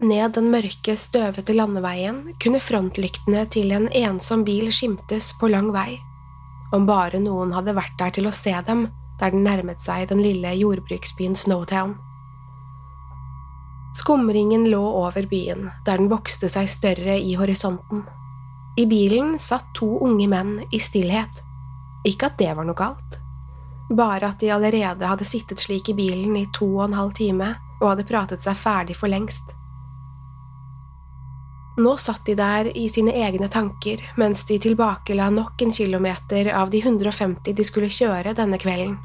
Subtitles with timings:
[0.00, 5.98] Ned den mørke, støvete landeveien kunne frontlyktene til en ensom bil skimtes på lang vei.
[6.72, 8.86] Om bare noen hadde vært der til å se dem
[9.20, 11.98] der den nærmet seg den lille jordbruksbyen Snowtown.
[14.00, 18.06] Skumringen lå over byen, der den vokste seg større i horisonten.
[18.80, 21.44] I bilen satt to unge menn i stillhet.
[22.08, 23.20] Ikke at det var noe galt.
[23.92, 27.56] Bare at de allerede hadde sittet slik i bilen i to og en halv time
[27.82, 29.59] og hadde pratet seg ferdig for lengst.
[31.80, 36.72] Nå satt de der i sine egne tanker mens de tilbakela nok en kilometer av
[36.72, 38.98] de 150 de skulle kjøre denne kvelden.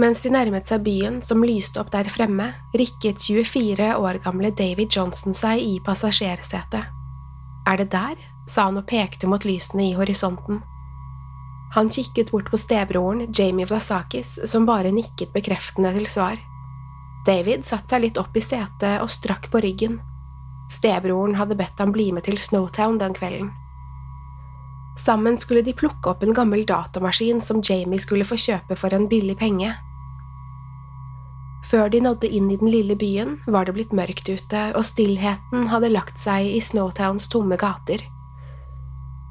[0.00, 4.92] Mens de nærmet seg byen som lyste opp der fremme, rikket 24 år gamle David
[4.92, 6.88] Johnson seg i passasjersetet.
[7.66, 8.16] Er det der?
[8.46, 10.60] sa han og pekte mot lysene i horisonten.
[11.74, 16.38] Han kikket bort på stebroren, Jamie Vlasakis, som bare nikket bekreftende til svar.
[17.26, 19.98] David satte seg litt opp i setet og strakk på ryggen.
[20.72, 23.52] Stebroren hadde bedt ham bli med til Snowtown den kvelden.
[24.98, 29.08] Sammen skulle de plukke opp en gammel datamaskin som Jamie skulle få kjøpe for en
[29.10, 29.74] billig penge.
[31.66, 35.66] Før de nådde inn i den lille byen, var det blitt mørkt ute, og stillheten
[35.72, 38.04] hadde lagt seg i Snowtowns tomme gater.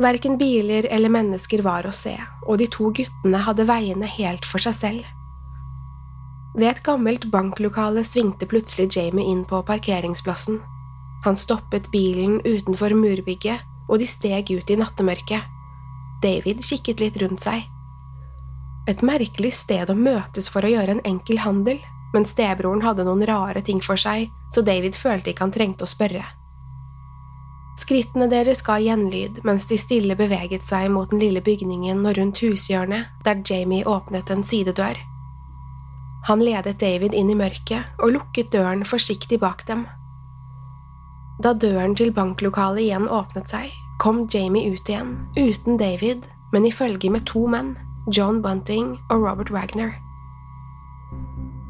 [0.04, 4.64] Verken biler eller mennesker var å se, og de to guttene hadde veiene helt for
[4.64, 5.06] seg selv.
[6.56, 10.60] Ved et gammelt banklokale svingte plutselig Jamie inn på parkeringsplassen.
[11.26, 15.42] Han stoppet bilen utenfor murbygget, og de steg ut i nattemørket.
[16.22, 17.66] David kikket litt rundt seg.
[18.90, 21.82] Et merkelig sted å møtes for å gjøre en enkel handel,
[22.14, 25.90] men stebroren hadde noen rare ting for seg, så David følte ikke han trengte å
[25.90, 26.24] spørre.
[27.76, 32.40] Skrittene deres ga gjenlyd mens de stille beveget seg mot den lille bygningen og rundt
[32.46, 34.96] hushjørnet, der Jamie åpnet en sidedør.
[36.30, 39.84] Han ledet David inn i mørket og lukket døren forsiktig bak dem.
[41.44, 46.72] Da døren til banklokalet igjen åpnet seg, kom Jamie ut igjen, uten David, men i
[46.72, 47.76] følge med to menn,
[48.08, 49.96] John Bunting og Robert Wagner.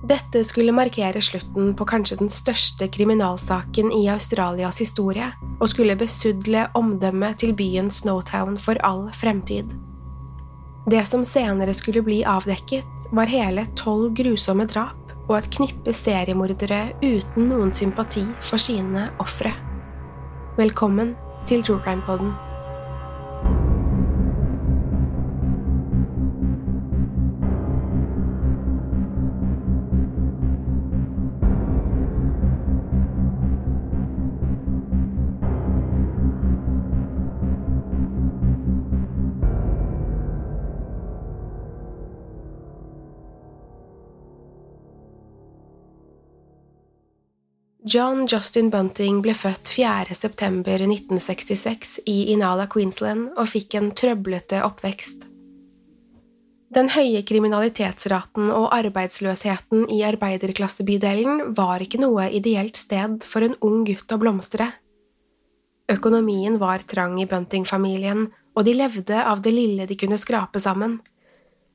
[0.05, 6.67] Dette skulle markere slutten på kanskje den største kriminalsaken i Australias historie, og skulle besudle
[6.77, 9.73] omdømmet til byen Snowtown for all fremtid.
[10.85, 16.81] Det som senere skulle bli avdekket, var hele tolv grusomme drap og et knippe seriemordere
[17.03, 19.53] uten noen sympati for sine ofre.
[20.59, 21.15] Velkommen
[21.49, 22.44] til True Crime Podden.
[47.87, 50.15] John Justin Bunting ble født 4.
[50.17, 55.27] september 1966 i Inala, Queensland, og fikk en trøblete oppvekst.
[56.73, 63.83] Den høye kriminalitetsraten og arbeidsløsheten i arbeiderklassebydelen var ikke noe ideelt sted for en ung
[63.85, 64.71] gutt å blomstre.
[65.85, 71.03] Økonomien var trang i Bunting-familien, og de levde av det lille de kunne skrape sammen.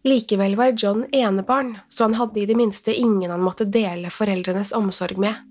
[0.03, 4.75] Likevel var John enebarn, så han hadde i det minste ingen han måtte dele foreldrenes
[4.75, 5.47] omsorg med.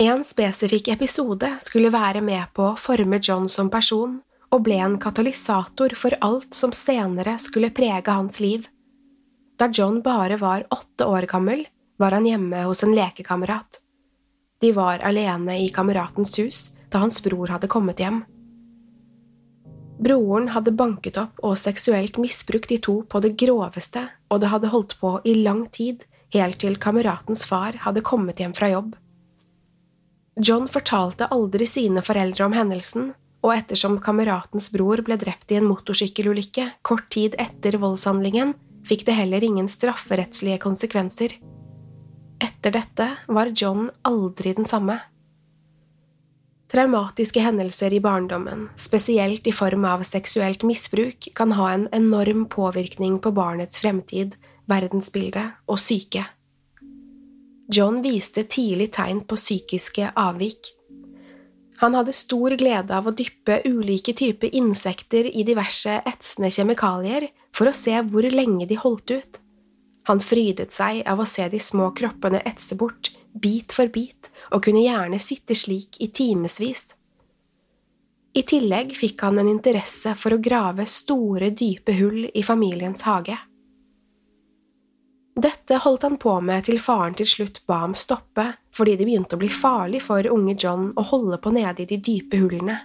[0.00, 4.14] En spesifikk episode skulle være med på å forme John som person,
[4.48, 8.64] og ble en katalysator for alt som senere skulle prege hans liv.
[9.60, 11.66] Da John bare var åtte år gammel,
[12.00, 13.82] var han hjemme hos en lekekamerat.
[14.64, 18.22] De var alene i kameratens hus da hans bror hadde kommet hjem.
[20.00, 24.72] Broren hadde banket opp og seksuelt misbrukt de to på det groveste, og det hadde
[24.72, 28.96] holdt på i lang tid, helt til kameratens far hadde kommet hjem fra jobb.
[30.36, 35.68] John fortalte aldri sine foreldre om hendelsen, og ettersom kameratens bror ble drept i en
[35.68, 38.54] motorsykkelulykke kort tid etter voldshandlingen,
[38.86, 41.36] fikk det heller ingen strafferettslige konsekvenser.
[42.40, 45.00] Etter dette var John aldri den samme.
[46.70, 53.18] Traumatiske hendelser i barndommen, spesielt i form av seksuelt misbruk, kan ha en enorm påvirkning
[53.18, 54.36] på barnets fremtid,
[54.70, 56.28] verdensbilde og syke.
[57.72, 60.72] John viste tidlig tegn på psykiske avvik.
[61.78, 67.70] Han hadde stor glede av å dyppe ulike typer insekter i diverse etsende kjemikalier for
[67.70, 69.38] å se hvor lenge de holdt ut.
[70.10, 74.64] Han frydet seg av å se de små kroppene etse bort, bit for bit, og
[74.66, 76.88] kunne gjerne sitte slik i timevis.
[78.34, 83.38] I tillegg fikk han en interesse for å grave store, dype hull i familiens hage.
[85.40, 88.44] Dette holdt han på med til faren til slutt ba ham stoppe
[88.76, 91.96] fordi det begynte å bli farlig for unge John å holde på nede i de
[91.96, 92.76] dype hullene.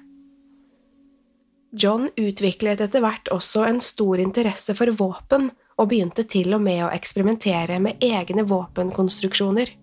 [1.76, 6.86] John utviklet etter hvert også en stor interesse for våpen og begynte til og med
[6.86, 9.74] å eksperimentere med egne våpenkonstruksjoner.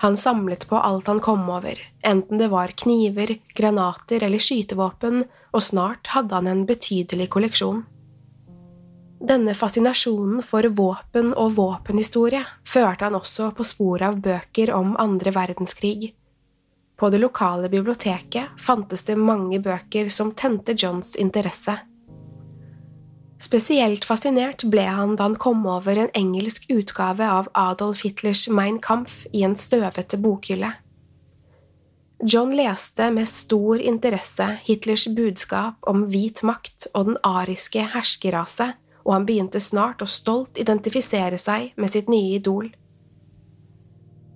[0.00, 1.76] Han samlet på alt han kom over,
[2.06, 7.82] enten det var kniver, granater eller skytevåpen, og snart hadde han en betydelig kolleksjon.
[9.20, 15.32] Denne fascinasjonen for våpen og våpenhistorie førte han også på sporet av bøker om andre
[15.34, 16.12] verdenskrig.
[16.98, 21.76] På det lokale biblioteket fantes det mange bøker som tente Johns interesse.
[23.38, 28.80] Spesielt fascinert ble han da han kom over en engelsk utgave av Adolf Hitlers Mein
[28.82, 30.72] Kampf i en støvete bokhylle.
[32.18, 38.72] John leste med stor interesse Hitlers budskap om hvit makt og den ariske herskerrase,
[39.04, 42.70] og han begynte snart å stolt identifisere seg med sitt nye idol.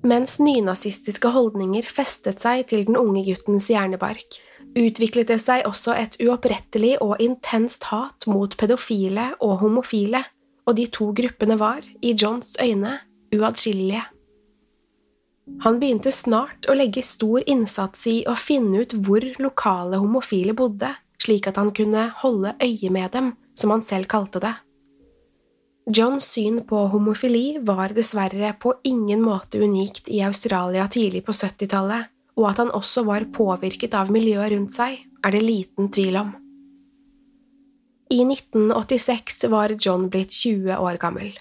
[0.02, 4.40] Mens nynazistiske holdninger festet seg til den unge guttens hjernebark,
[4.74, 10.24] utviklet det seg også et uopprettelig og intenst hat mot pedofile og homofile,
[10.66, 12.98] og de to gruppene var, i Johns øyne,
[13.34, 14.02] uatskillelige.
[15.62, 20.92] Han begynte snart å legge stor innsats i å finne ut hvor lokale homofile bodde,
[21.22, 24.54] slik at han kunne holde øye med dem, som han selv kalte det.
[25.90, 32.12] Johns syn på homofili var dessverre på ingen måte unikt i Australia tidlig på 70-tallet,
[32.38, 36.30] og at han også var påvirket av miljøet rundt seg, er det liten tvil om.
[38.12, 41.32] I 1986 var John blitt 20 år gammel.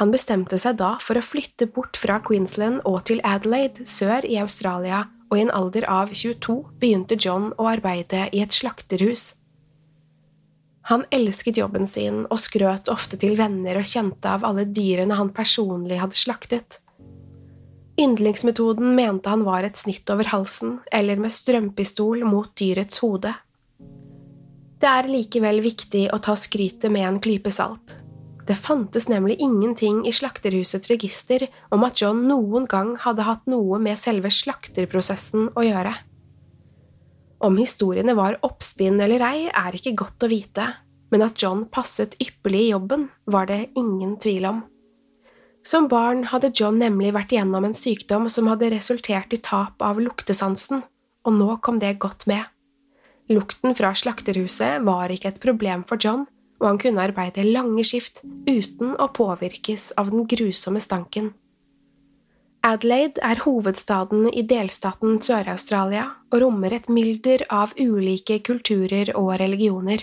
[0.00, 4.38] Han bestemte seg da for å flytte bort fra Queensland og til Adelaide, sør i
[4.42, 9.34] Australia, og i en alder av 22 begynte John å arbeide i et slakterhus.
[10.90, 15.30] Han elsket jobben sin og skrøt ofte til venner og kjente av alle dyrene han
[15.34, 16.80] personlig hadde slaktet.
[18.00, 23.36] Yndlingsmetoden mente han var et snitt over halsen eller med strømpistol mot dyrets hode.
[24.80, 27.98] Det er likevel viktig å ta skrytet med en klype salt.
[28.48, 33.78] Det fantes nemlig ingenting i slakterhusets register om at John noen gang hadde hatt noe
[33.78, 35.92] med selve slakterprosessen å gjøre.
[37.40, 40.66] Om historiene var oppspinn eller ei, er ikke godt å vite,
[41.10, 44.60] men at John passet ypperlig i jobben, var det ingen tvil om.
[45.66, 50.00] Som barn hadde John nemlig vært igjennom en sykdom som hadde resultert i tap av
[50.00, 50.84] luktesansen,
[51.24, 52.44] og nå kom det godt med.
[53.30, 56.26] Lukten fra slakterhuset var ikke et problem for John,
[56.60, 61.32] og han kunne arbeide lange skift uten å påvirkes av den grusomme stanken.
[62.60, 70.02] Adelaide er hovedstaden i delstaten Sør-Australia og rommer et mylder av ulike kulturer og religioner.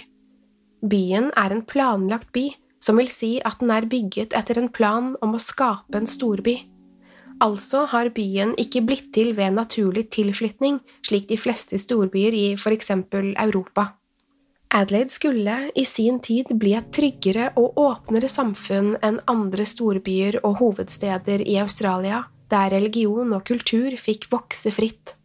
[0.82, 2.48] Byen er en planlagt by
[2.82, 6.56] som vil si at den er bygget etter en plan om å skape en storby.
[7.46, 12.74] Altså har byen ikke blitt til ved naturlig tilflytning, slik de fleste storbyer i for
[12.74, 13.92] eksempel Europa.
[14.74, 20.58] Adelaide skulle i sin tid bli et tryggere og åpnere samfunn enn andre storbyer og
[20.64, 25.16] hovedsteder i Australia, der religion og kultur fikk vokse fritt.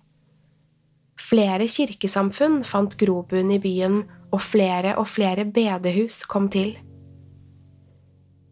[1.22, 4.02] Flere kirkesamfunn fant grobunn i byen,
[4.32, 6.74] og flere og flere bedehus kom til.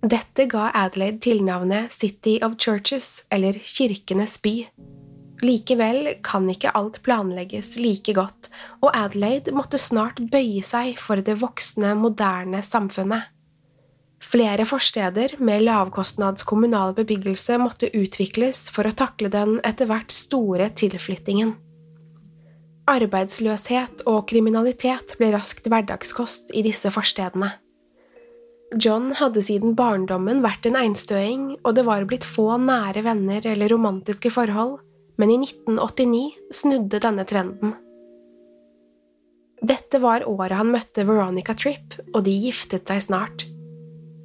[0.01, 4.55] Dette ga Adelaide tilnavnet City of Churches, eller Kirkenes by.
[5.45, 8.49] Likevel kan ikke alt planlegges like godt,
[8.81, 13.29] og Adelaide måtte snart bøye seg for det voksne, moderne samfunnet.
[14.21, 20.69] Flere forsteder med lavkostnads kommunal bebyggelse måtte utvikles for å takle den etter hvert store
[20.77, 21.55] tilflyttingen.
[22.91, 27.55] Arbeidsløshet og kriminalitet ble raskt hverdagskost i disse forstedene.
[28.79, 33.73] John hadde siden barndommen vært en einstøing, og det var blitt få nære venner eller
[33.73, 34.79] romantiske forhold,
[35.19, 37.75] men i 1989 snudde denne trenden.
[39.61, 43.45] Dette var året han møtte Veronica Tripp, og de giftet seg snart.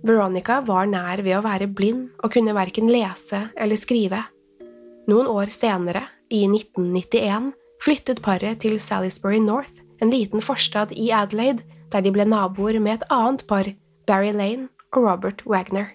[0.06, 4.22] Veronica var nær ved å være blind og kunne verken lese eller skrive.
[5.10, 11.66] Noen år senere, i 1991, flyttet paret til Salisbury North, en liten forstad i Adelaide,
[11.94, 13.70] der de ble naboer med et annet par,
[14.06, 15.94] Barry Lane og Robert Wagner.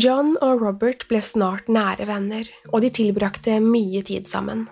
[0.00, 4.64] John og Robert ble snart nære venner, og de tilbrakte mye tid sammen.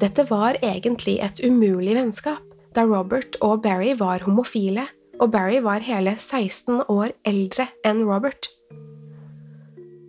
[0.00, 2.40] Dette var egentlig et umulig vennskap,
[2.72, 4.86] da Robert og Barry var homofile,
[5.20, 8.50] og Barry var hele 16 år eldre enn Robert.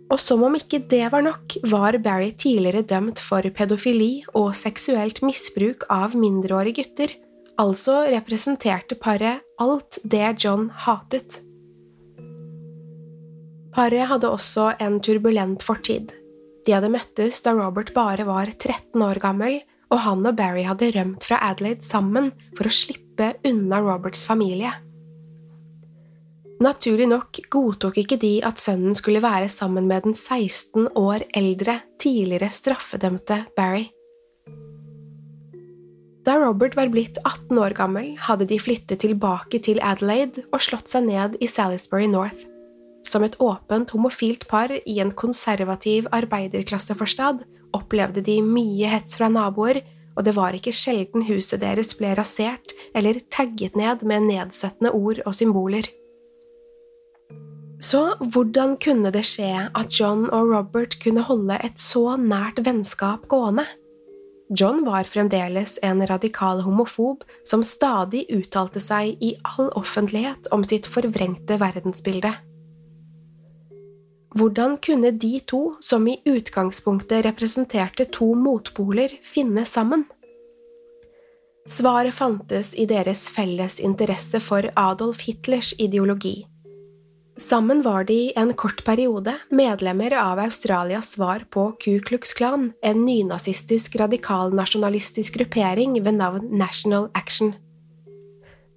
[0.08, 5.20] Og som om ikke det var nok, var Barry tidligere dømt for pedofili og seksuelt
[5.24, 7.12] misbruk av mindreårige gutter,
[7.60, 11.42] altså representerte paret alt det John hatet.
[13.76, 16.14] Paret hadde også en turbulent fortid.
[16.66, 19.60] De hadde møttes da Robert bare var 13 år gammel,
[19.92, 24.72] og han og Barry hadde rømt fra Adelaide sammen for å slippe unna Roberts familie.
[26.58, 31.78] Naturlig nok godtok ikke de at sønnen skulle være sammen med den 16 år eldre,
[32.02, 33.86] tidligere straffedømte Barry.
[36.26, 40.90] Da Robert var blitt 18 år gammel, hadde de flyttet tilbake til Adelaide og slått
[40.90, 42.42] seg ned i Salisbury North.
[43.06, 47.46] Som et åpent homofilt par i en konservativ arbeiderklasseforstad
[47.78, 49.80] opplevde de mye hets fra naboer,
[50.18, 55.22] og det var ikke sjelden huset deres ble rasert eller tagget ned med nedsettende ord
[55.24, 55.86] og symboler.
[57.78, 63.28] Så hvordan kunne det skje at John og Robert kunne holde et så nært vennskap
[63.30, 63.66] gående?
[64.50, 70.88] John var fremdeles en radikal homofob som stadig uttalte seg i all offentlighet om sitt
[70.88, 72.32] forvrengte verdensbilde.
[74.38, 80.04] Hvordan kunne de to, som i utgangspunktet representerte to motpoler, finne sammen?
[81.68, 86.47] Svaret fantes i deres felles interesse for Adolf Hitlers ideologi.
[87.38, 93.04] Sammen var de en kort periode medlemmer av Australias svar på Ku Klux Klan, en
[93.06, 97.52] nynazistisk radikalnasjonalistisk gruppering ved navn National Action.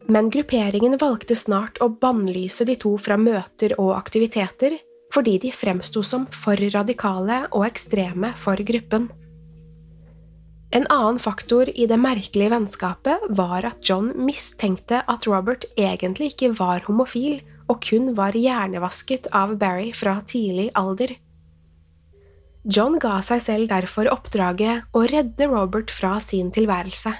[0.05, 4.77] Men grupperingen valgte snart å bannlyse de to fra møter og aktiviteter,
[5.13, 9.09] fordi de fremsto som for radikale og ekstreme for gruppen.
[10.71, 16.53] En annen faktor i det merkelige vennskapet var at John mistenkte at Robert egentlig ikke
[16.61, 17.41] var homofil
[17.71, 21.15] og kun var hjernevasket av Barry fra tidlig alder.
[22.61, 27.15] John ga seg selv derfor oppdraget å redde Robert fra sin tilværelse.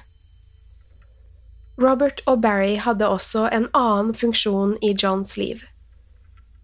[1.81, 5.63] Robert og Barry hadde også en annen funksjon i Johns liv.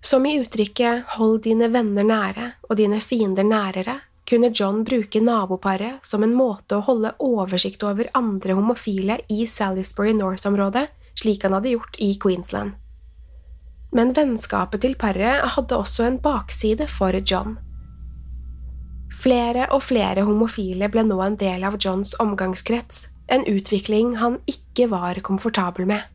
[0.06, 6.06] Som i uttrykket Hold dine venner nære og dine fiender nærere kunne John bruke naboparet
[6.06, 10.86] som en måte å holde oversikt over andre homofile i Salisbury North-området,
[11.18, 12.76] slik han hadde gjort i Queensland.
[13.98, 17.58] Men vennskapet til paret hadde også en bakside for John.
[19.18, 24.86] Flere og flere homofile ble nå en del av Johns omgangskrets, en utvikling han ikke
[24.92, 26.06] var komfortabel med.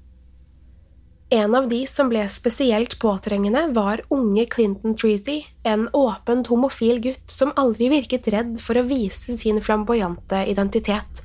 [1.33, 7.33] En av de som ble spesielt påtrengende, var unge Clinton Treasy, en åpent homofil gutt
[7.33, 11.23] som aldri virket redd for å vise sin flamboyante identitet.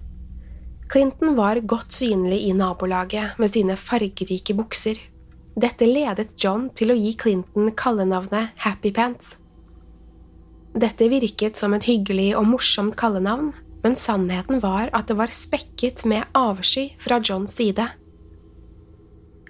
[0.87, 4.95] Clinton var godt synlig i nabolaget med sine fargerike bukser.
[5.57, 9.31] Dette ledet John til å gi Clinton kallenavnet Happy Pants.
[10.77, 16.03] Dette virket som et hyggelig og morsomt kallenavn, men sannheten var at det var spekket
[16.05, 17.87] med avsky fra Johns side.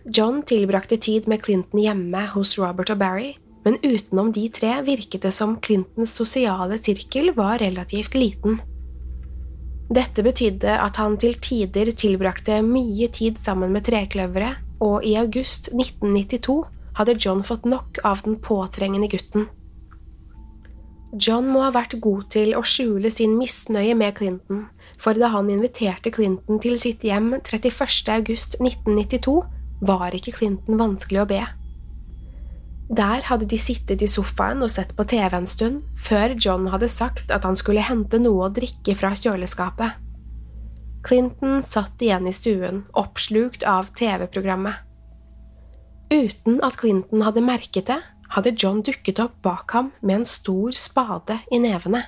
[0.08, 3.34] John tilbrakte tid med Clinton hjemme hos Robert og Barry,
[3.66, 8.62] men utenom de tre virket det som Clintons sosiale sirkel var relativt liten.
[9.92, 15.72] Dette betydde at han til tider tilbrakte mye tid sammen med trekløveret, og i august
[15.74, 16.64] 1992
[16.98, 19.48] hadde John fått nok av den påtrengende gutten.
[21.16, 24.66] John må ha vært god til å skjule sin misnøye med Clinton,
[25.00, 28.12] for da han inviterte Clinton til sitt hjem 31.
[28.18, 29.38] august 1992,
[29.88, 31.40] var ikke Clinton vanskelig å be.
[32.88, 36.88] Der hadde de sittet i sofaen og sett på TV en stund, før John hadde
[36.92, 40.07] sagt at han skulle hente noe å drikke fra kjøleskapet.
[41.08, 44.76] Clinton satt igjen i stuen, oppslukt av TV-programmet.
[46.12, 48.02] Uten at Clinton hadde merket det,
[48.36, 52.02] hadde John dukket opp bak ham med en stor spade i nevene.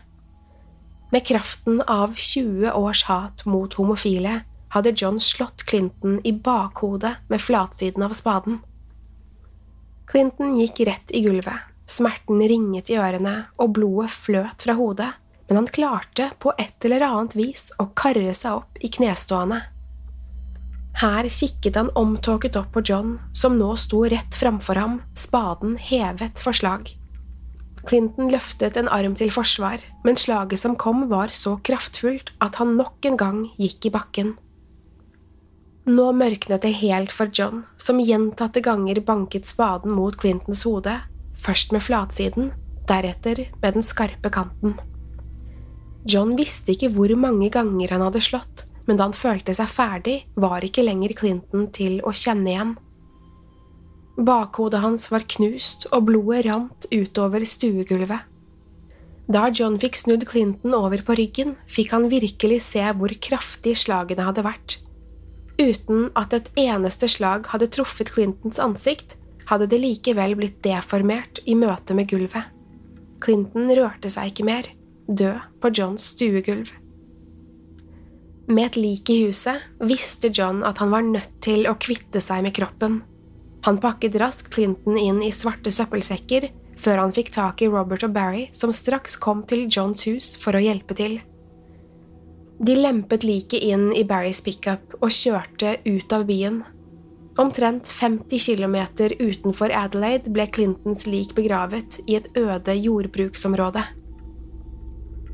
[1.13, 4.41] Med kraften av 20 års hat mot homofile
[4.75, 8.59] hadde John slått Clinton i bakhodet med flatsiden av spaden.
[10.11, 15.13] Clinton gikk rett i gulvet, smerten ringet i ørene og blodet fløt fra hodet,
[15.49, 19.63] men han klarte på et eller annet vis å karre seg opp i knestående.
[20.99, 26.41] Her kikket han omtåket opp på John, som nå sto rett framfor ham, spaden hevet
[26.43, 26.91] for slag.
[27.87, 32.75] Clinton løftet en arm til forsvar, men slaget som kom var så kraftfullt at han
[32.77, 34.35] nok en gang gikk i bakken.
[35.89, 40.99] Nå mørknet det helt for John, som gjentatte ganger banket spaden mot Clintons hode,
[41.39, 42.51] først med flatsiden,
[42.89, 44.75] deretter med den skarpe kanten.
[46.07, 50.21] John visste ikke hvor mange ganger han hadde slått, men da han følte seg ferdig,
[50.39, 52.75] var ikke lenger Clinton til å kjenne igjen.
[54.19, 58.25] Bakhodet hans var knust, og blodet rant utover stuegulvet.
[59.29, 64.25] Da John fikk snudd Clinton over på ryggen, fikk han virkelig se hvor kraftig slagene
[64.25, 64.79] hadde vært.
[65.59, 69.17] Uten at et eneste slag hadde truffet Clintons ansikt,
[69.51, 72.49] hadde det likevel blitt deformert i møte med gulvet.
[73.21, 74.69] Clinton rørte seg ikke mer,
[75.09, 76.71] død på Johns stuegulv.
[78.49, 82.45] Med et lik i huset visste John at han var nødt til å kvitte seg
[82.45, 83.01] med kroppen.
[83.67, 86.49] Han pakket raskt Clinton inn i svarte søppelsekker
[86.79, 90.55] før han fikk tak i Robert og Barry, som straks kom til Johns hus for
[90.55, 91.19] å hjelpe til.
[92.59, 96.61] De lempet liket inn i Barrys pickup og kjørte ut av byen.
[97.39, 98.75] Omtrent 50 km
[99.19, 103.85] utenfor Adelaide ble Clintons lik begravet i et øde jordbruksområde.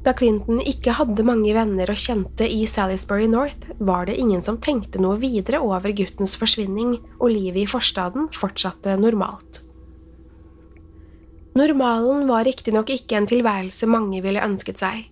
[0.05, 4.59] Da Clinton ikke hadde mange venner og kjente i Salisbury North, var det ingen som
[4.61, 9.63] tenkte noe videre over guttens forsvinning, og livet i forstaden fortsatte normalt.
[11.55, 15.05] Normalen var riktignok ikke en tilværelse mange ville ønsket seg.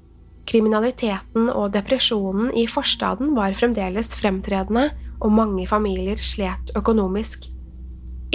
[0.46, 4.92] Kriminaliteten og depresjonen i forstaden var fremdeles fremtredende,
[5.24, 7.48] og mange familier slet økonomisk.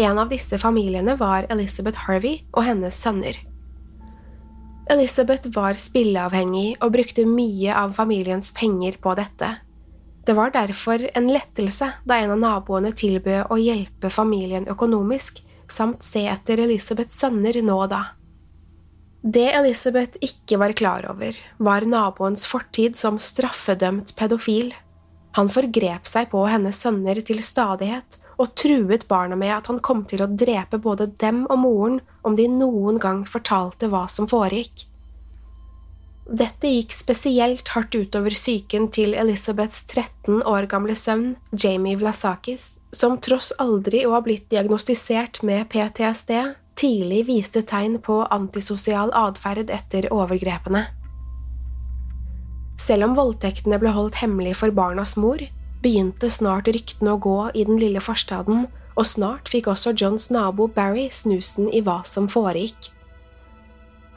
[0.00, 3.36] En av disse familiene var Elizabeth Harvey og hennes sønner.
[4.88, 9.50] Elizabeth var spilleavhengig og brukte mye av familiens penger på dette.
[10.24, 16.04] Det var derfor en lettelse da en av naboene tilbød å hjelpe familien økonomisk, samt
[16.04, 18.02] se etter Elizabeths sønner nå og da.
[19.24, 24.72] Det Elizabeth ikke var klar over, var naboens fortid som straffedømt pedofil.
[25.36, 30.04] Han forgrep seg på hennes sønner til stadighet og truet barna med at han kom
[30.08, 34.86] til å drepe både dem og moren om de noen gang fortalte hva som foregikk.
[36.28, 43.16] Dette gikk spesielt hardt utover psyken til Elizabeths 13 år gamle sønn, Jamie Vlasakis, som
[43.24, 46.34] tross aldri å ha blitt diagnostisert med PTSD,
[46.78, 50.84] tidlig viste tegn på antisosial atferd etter overgrepene.
[52.78, 55.40] Selv om voldtektene ble holdt hemmelig for barnas mor,
[55.82, 58.66] begynte snart ryktene å gå i den lille forstaden,
[58.98, 62.90] og snart fikk også Johns nabo Barry snusen i hva som foregikk.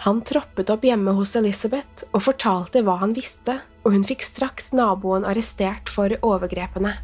[0.02, 4.72] Han troppet opp hjemme hos Elizabeth og fortalte hva han visste, og hun fikk straks
[4.74, 6.96] naboen arrestert for overgrepene.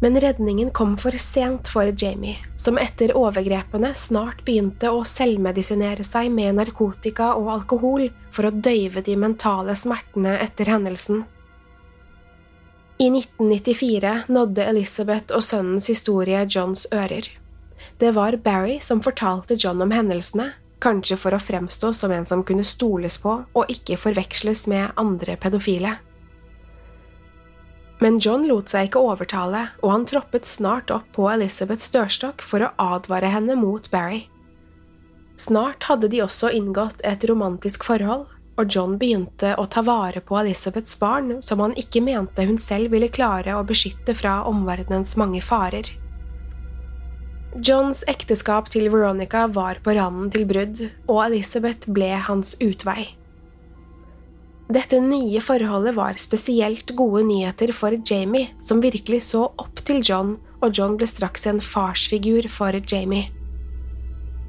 [0.00, 6.30] Men redningen kom for sent for Jamie, som etter overgrepene snart begynte å selvmedisinere seg
[6.32, 11.24] med narkotika og alkohol for å døyve de mentale smertene etter hendelsen.
[13.00, 17.30] I 1994 nådde Elizabeth og sønnens historie Johns ører.
[17.96, 20.50] Det var Barry som fortalte John om hendelsene,
[20.84, 25.38] kanskje for å fremstå som en som kunne stoles på og ikke forveksles med andre
[25.40, 25.94] pedofile.
[28.04, 32.66] Men John lot seg ikke overtale, og han troppet snart opp på Elizabeths dørstokk for
[32.66, 34.26] å advare henne mot Barry.
[35.40, 38.28] Snart hadde de også inngått et romantisk forhold,
[38.60, 42.92] og John begynte å ta vare på Elizabeths barn som han ikke mente hun selv
[42.94, 45.88] ville klare å beskytte fra omverdenens mange farer.
[47.66, 53.08] Johns ekteskap til Veronica var på randen til brudd, og Elizabeth ble hans utvei.
[54.70, 60.36] Dette nye forholdet var spesielt gode nyheter for Jamie, som virkelig så opp til John,
[60.62, 63.32] og John ble straks en farsfigur for Jamie.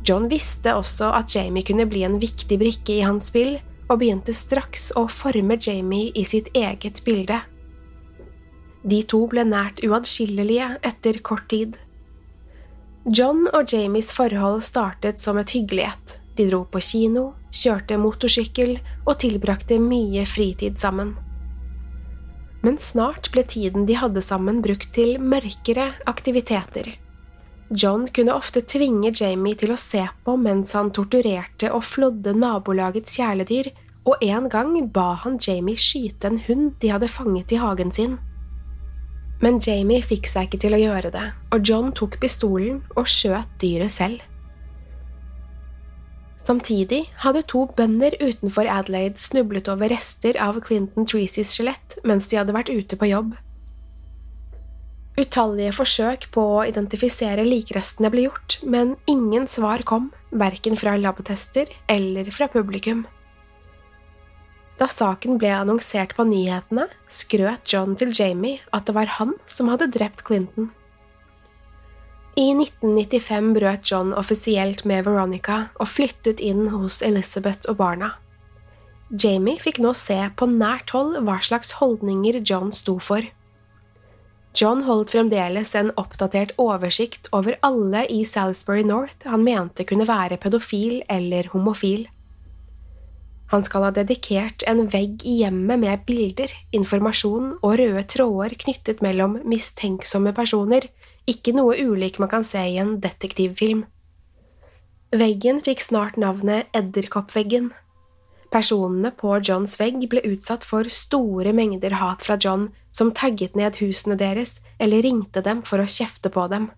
[0.05, 3.57] John visste også at Jamie kunne bli en viktig brikke i hans spill,
[3.91, 7.41] og begynte straks å forme Jamie i sitt eget bilde.
[8.81, 11.75] De to ble nært uatskillelige etter kort tid.
[13.05, 16.17] John og Jamies forhold startet som et hyggelighet.
[16.37, 21.13] De dro på kino, kjørte motorsykkel og tilbrakte mye fritid sammen.
[22.61, 26.93] Men snart ble tiden de hadde sammen, brukt til mørkere aktiviteter.
[27.71, 33.15] John kunne ofte tvinge Jamie til å se på mens han torturerte og flådde nabolagets
[33.17, 33.71] kjæledyr,
[34.05, 38.17] og en gang ba han Jamie skyte en hund de hadde fanget i hagen sin.
[39.41, 43.57] Men Jamie fikk seg ikke til å gjøre det, og John tok pistolen og skjøt
[43.61, 44.21] dyret selv.
[46.41, 52.39] Samtidig hadde to bønder utenfor Adelaide snublet over rester av Clinton Treacy's skjelett mens de
[52.39, 53.35] hadde vært ute på jobb.
[55.21, 61.69] Utallige forsøk på å identifisere likrestene ble gjort, men ingen svar kom, verken fra labtester
[61.91, 63.03] eller fra publikum.
[64.81, 69.69] Da saken ble annonsert på nyhetene, skrøt John til Jamie at det var han som
[69.69, 70.71] hadde drept Clinton.
[72.39, 78.15] I 1995 brøt John offisielt med Veronica og flyttet inn hos Elizabeth og barna.
[79.11, 83.27] Jamie fikk nå se på nært hold hva slags holdninger John sto for.
[84.57, 90.39] John holdt fremdeles en oppdatert oversikt over alle i Salisbury North han mente kunne være
[90.41, 92.07] pedofil eller homofil.
[93.51, 99.03] Han skal ha dedikert en vegg i hjemmet med bilder, informasjon og røde tråder knyttet
[99.03, 100.87] mellom mistenksomme personer
[101.29, 103.83] ikke noe ulik man kan se i en detektivfilm.
[105.11, 107.73] Veggen fikk snart navnet Edderkoppveggen.
[108.51, 113.79] Personene på Johns vegg ble utsatt for store mengder hat fra John, som tagget ned
[113.83, 116.69] husene deres eller ringte dem for å kjefte på dem.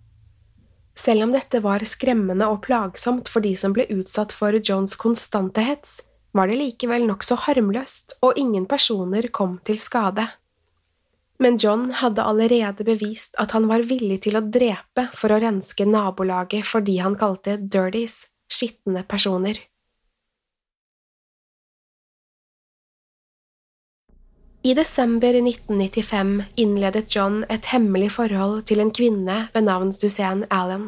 [0.97, 5.61] Selv om dette var skremmende og plagsomt for de som ble utsatt for Johns konstante
[5.65, 6.01] hets,
[6.33, 10.27] var det likevel nokså harmløst, og ingen personer kom til skade
[11.43, 15.85] men John hadde allerede bevist at han var villig til å drepe for å renske
[15.89, 19.59] nabolaget for de han kalte dirties, skitne personer.
[24.63, 30.87] I desember 1995 innledet John et hemmelig forhold til en kvinne ved navn Suzanne Allen.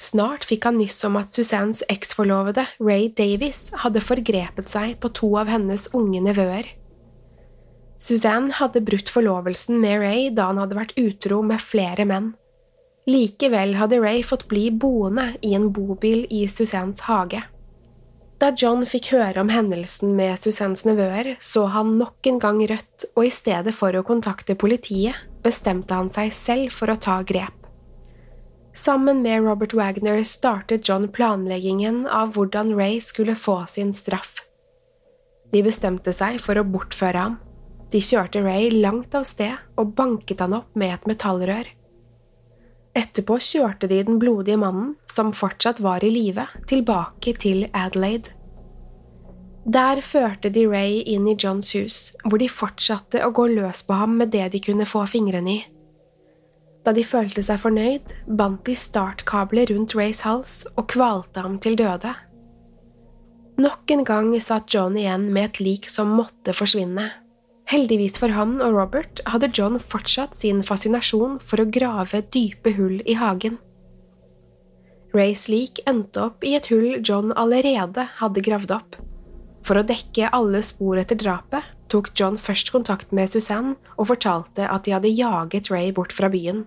[0.00, 5.28] Snart fikk han nyss om at Suzannes eksforlovede, Ray Davies, hadde forgrepet seg på to
[5.36, 6.70] av hennes unge nevøer.
[8.00, 12.32] Suzanne hadde brutt forlovelsen med Ray da han hadde vært utro med flere menn.
[13.10, 17.42] Likevel hadde Ray fått bli boende i en bobil i Suzannes hage.
[18.40, 23.10] Da John fikk høre om hendelsen med Suzannes nevøer, så han nok en gang rødt,
[23.12, 27.59] og i stedet for å kontakte politiet, bestemte han seg selv for å ta grep.
[28.74, 34.38] Sammen med Robert Wagner startet John planleggingen av hvordan Ray skulle få sin straff.
[35.52, 37.38] De bestemte seg for å bortføre ham.
[37.90, 41.72] De kjørte Ray langt av sted og banket han opp med et metallrør.
[42.94, 48.34] Etterpå kjørte de den blodige mannen, som fortsatt var i live, tilbake til Adelaide.
[49.66, 53.98] Der førte de Ray inn i Johns hus, hvor de fortsatte å gå løs på
[53.98, 55.60] ham med det de kunne få fingrene i.
[56.84, 61.76] Da de følte seg fornøyd, bandt de startkabler rundt Rays hals og kvalte ham til
[61.76, 62.14] døde.
[63.60, 67.10] Nok en gang satt John igjen med et lik som måtte forsvinne,
[67.70, 72.98] Heldigvis for han og Robert hadde John fortsatt sin fascinasjon for å grave dype hull
[73.06, 73.60] i hagen.
[75.14, 78.98] Rays lik endte opp i et hull John allerede hadde gravd opp.
[79.66, 84.68] For å dekke alle spor etter drapet tok John først kontakt med Suzanne og fortalte
[84.70, 86.64] at de hadde jaget Ray bort fra byen.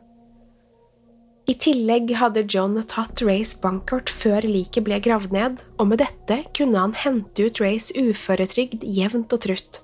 [1.43, 6.38] I tillegg hadde John tatt Rays bankkort før liket ble gravd ned, og med dette
[6.56, 9.82] kunne han hente ut Rays uføretrygd jevnt og trutt.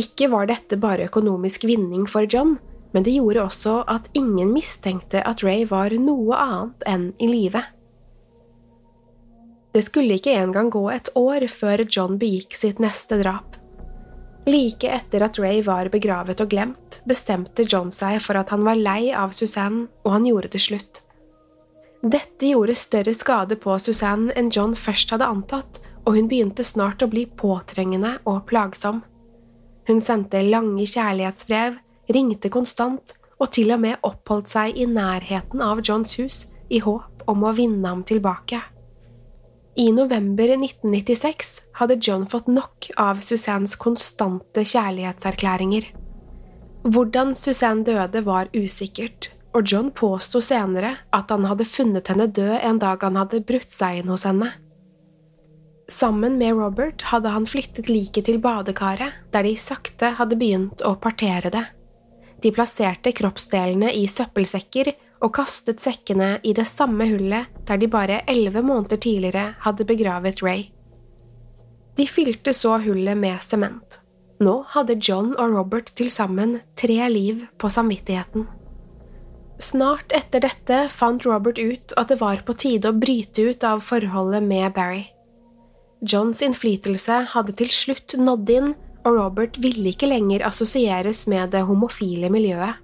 [0.00, 2.56] Ikke var dette bare økonomisk vinning for John,
[2.96, 7.60] men det gjorde også at ingen mistenkte at Ray var noe annet enn i live.
[9.74, 13.56] Det skulle ikke engang gå et år før John begikk sitt neste drap.
[14.46, 18.78] Like etter at Ray var begravet og glemt, bestemte John seg for at han var
[18.78, 21.00] lei av Suzanne, og han gjorde det slutt.
[22.04, 27.02] Dette gjorde større skade på Suzanne enn John først hadde antatt, og hun begynte snart
[27.02, 29.00] å bli påtrengende og plagsom.
[29.88, 31.80] Hun sendte lange kjærlighetsbrev,
[32.12, 37.24] ringte konstant og til og med oppholdt seg i nærheten av Johns hus i håp
[37.26, 38.60] om å vinne ham tilbake.
[39.76, 45.88] I november 1996 hadde John fått nok av Suzannes konstante kjærlighetserklæringer.
[46.86, 52.54] Hvordan Suzanne døde, var usikkert, og John påsto senere at han hadde funnet henne død
[52.60, 54.52] en dag han hadde brutt seg inn hos henne.
[55.90, 60.94] Sammen med Robert hadde han flyttet liket til badekaret, der de sakte hadde begynt å
[61.02, 61.64] partere det.
[62.46, 68.20] De plasserte kroppsdelene i søppelsekker og kastet sekkene i det samme hullet der de bare
[68.28, 70.68] elleve måneder tidligere hadde begravet Ray.
[71.96, 74.00] De fylte så hullet med sement.
[74.42, 78.48] Nå hadde John og Robert til sammen tre liv på samvittigheten.
[79.62, 83.84] Snart etter dette fant Robert ut at det var på tide å bryte ut av
[83.86, 85.04] forholdet med Barry.
[86.04, 88.74] Johns innflytelse hadde til slutt nådd inn,
[89.06, 92.83] og Robert ville ikke lenger assosieres med det homofile miljøet.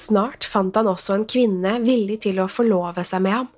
[0.00, 3.52] Snart fant han også en kvinne villig til å forlove seg med ham.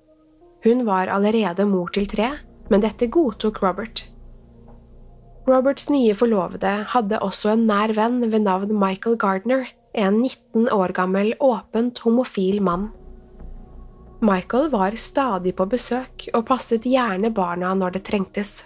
[0.67, 2.33] Hun var allerede mor til tre,
[2.71, 4.05] men dette godtok Robert.
[5.47, 10.93] Roberts nye forlovede hadde også en nær venn ved navn Michael Gardner, en 19 år
[10.93, 12.91] gammel, åpent homofil mann.
[14.21, 18.65] Michael var stadig på besøk og passet gjerne barna når det trengtes.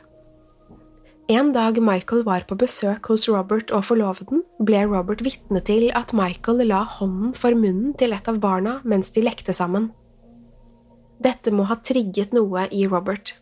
[1.31, 6.11] En dag Michael var på besøk hos Robert og forloveden, ble Robert vitne til at
[6.17, 9.93] Michael la hånden for munnen til et av barna mens de lekte sammen.
[11.23, 13.37] Dette må ha trigget noe i Robert.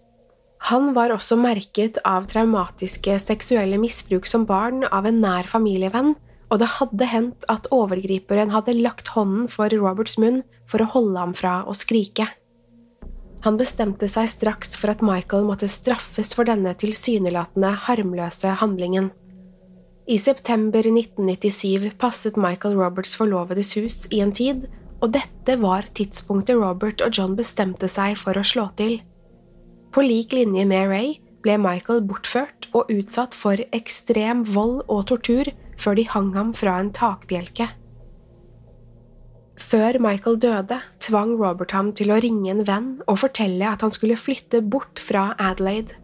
[0.68, 6.12] Han var også merket av traumatiske seksuelle misbruk som barn av en nær familievenn,
[6.53, 11.24] og det hadde hendt at overgriperen hadde lagt hånden for Roberts munn for å holde
[11.24, 12.29] ham fra å skrike.
[13.44, 19.12] Han bestemte seg straks for at Michael måtte straffes for denne tilsynelatende harmløse handlingen.
[20.09, 24.66] I september 1997 passet Michael Roberts forlovedes hus i en tid,
[25.05, 28.98] og dette var tidspunktet Robert og John bestemte seg for å slå til.
[29.94, 31.12] På lik linje med Ray
[31.44, 36.81] ble Michael bortført og utsatt for ekstrem vold og tortur før de hang ham fra
[36.83, 37.68] en takbjelke.
[39.59, 43.90] Før Michael døde, tvang Robert ham til å ringe en venn og fortelle at han
[43.94, 45.97] skulle flytte bort fra Adelaide.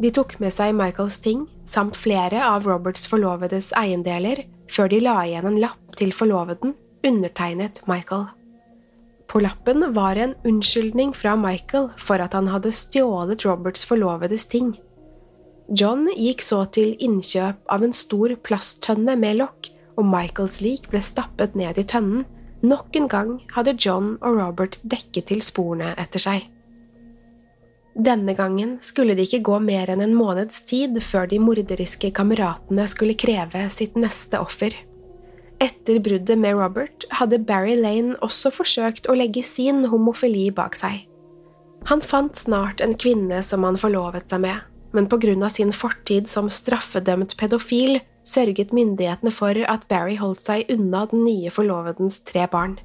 [0.00, 5.18] De tok med seg Michaels ting, samt flere av Roberts forlovedes eiendeler, før de la
[5.26, 6.72] igjen en lapp til forloveden,
[7.04, 8.30] undertegnet Michael.
[9.28, 14.74] På lappen var en unnskyldning fra Michael for at han hadde stjålet Roberts forlovedes ting.
[15.68, 21.00] John gikk så til innkjøp av en stor plasttønne med lokk, og Michaels lik ble
[21.04, 22.24] stappet ned i tønnen,
[22.62, 26.44] Nok en gang hadde John og Robert dekket til sporene etter seg.
[27.92, 32.86] Denne gangen skulle det ikke gå mer enn en måneds tid før de morderiske kameratene
[32.88, 34.76] skulle kreve sitt neste offer.
[35.62, 41.02] Etter bruddet med Robert hadde Barry Lane også forsøkt å legge sin homofili bak seg.
[41.90, 44.62] Han fant snart en kvinne som han forlovet seg med,
[44.94, 50.42] men på grunn av sin fortid som straffedømt pedofil sørget myndighetene for at Barry holdt
[50.44, 52.78] seg unna den nye forlovedens tre barn.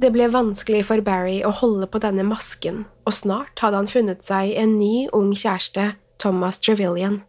[0.00, 4.24] Det ble vanskelig for Barry å holde på denne masken, og snart hadde han funnet
[4.24, 7.22] seg en ny, ung kjæreste, Thomas Trevillian.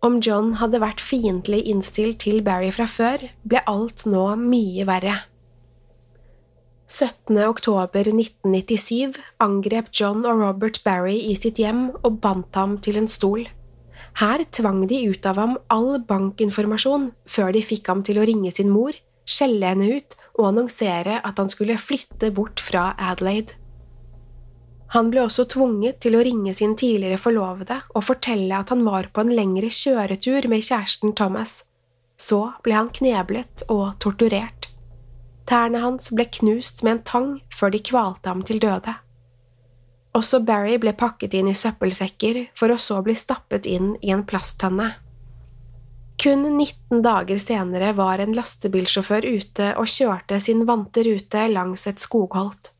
[0.00, 5.18] Om John hadde vært fiendtlig innstilt til Barry fra før, ble alt nå mye verre.
[6.90, 7.36] 17.
[7.46, 13.06] oktober 1997 angrep John og Robert Barry i sitt hjem og bandt ham til en
[13.10, 13.44] stol.
[14.18, 18.50] Her tvang de ut av ham all bankinformasjon før de fikk ham til å ringe
[18.52, 18.92] sin mor,
[19.28, 23.56] skjelle henne ut og annonsere at han skulle flytte bort fra Adelaide.
[24.90, 29.06] Han ble også tvunget til å ringe sin tidligere forlovede og fortelle at han var
[29.14, 31.60] på en lengre kjøretur med kjæresten Thomas.
[32.18, 34.66] Så ble han kneblet og torturert.
[35.46, 38.96] Tærne hans ble knust med en tang før de kvalte ham til døde.
[40.16, 44.24] Også Barry ble pakket inn i søppelsekker for å så bli stappet inn i en
[44.26, 44.88] plasttønne.
[46.20, 52.02] Kun 19 dager senere var en lastebilsjåfør ute og kjørte sin vante rute langs et
[52.02, 52.74] skogholt.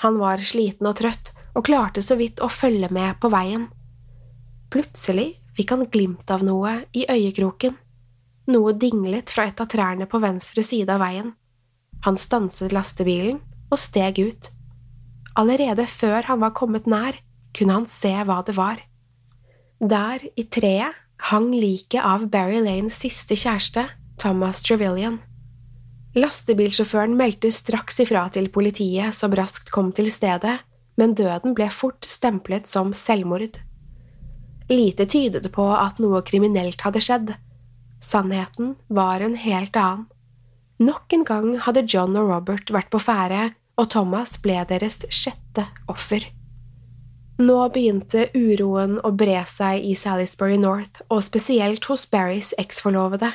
[0.00, 3.66] Han var sliten og trøtt og klarte så vidt å følge med på veien.
[4.72, 7.74] Plutselig fikk han glimt av noe i øyekroken.
[8.54, 11.34] Noe dinglet fra et av trærne på venstre side av veien.
[12.06, 14.48] Han stanset lastebilen og steg ut.
[15.40, 17.16] Allerede før han var kommet nær,
[17.56, 18.82] kunne han se hva det var.
[19.80, 20.96] Der, i treet,
[21.30, 23.86] hang liket av Barry Lanes siste kjæreste,
[24.20, 25.20] Thomas Trevillian.
[26.18, 30.58] Lastebilsjåføren meldte straks ifra til politiet, som raskt kom til stedet,
[31.00, 33.60] men døden ble fort stemplet som selvmord.
[34.70, 37.32] Lite tydet på at noe kriminelt hadde skjedd.
[38.04, 40.08] Sannheten var en helt annen.
[40.80, 45.64] Nok en gang hadde John og Robert vært på ferde og Thomas ble deres sjette
[45.88, 46.26] offer.
[47.40, 53.30] Nå begynte uroen å bre seg i Salisbury North, og spesielt hos Barrys eksforlovede.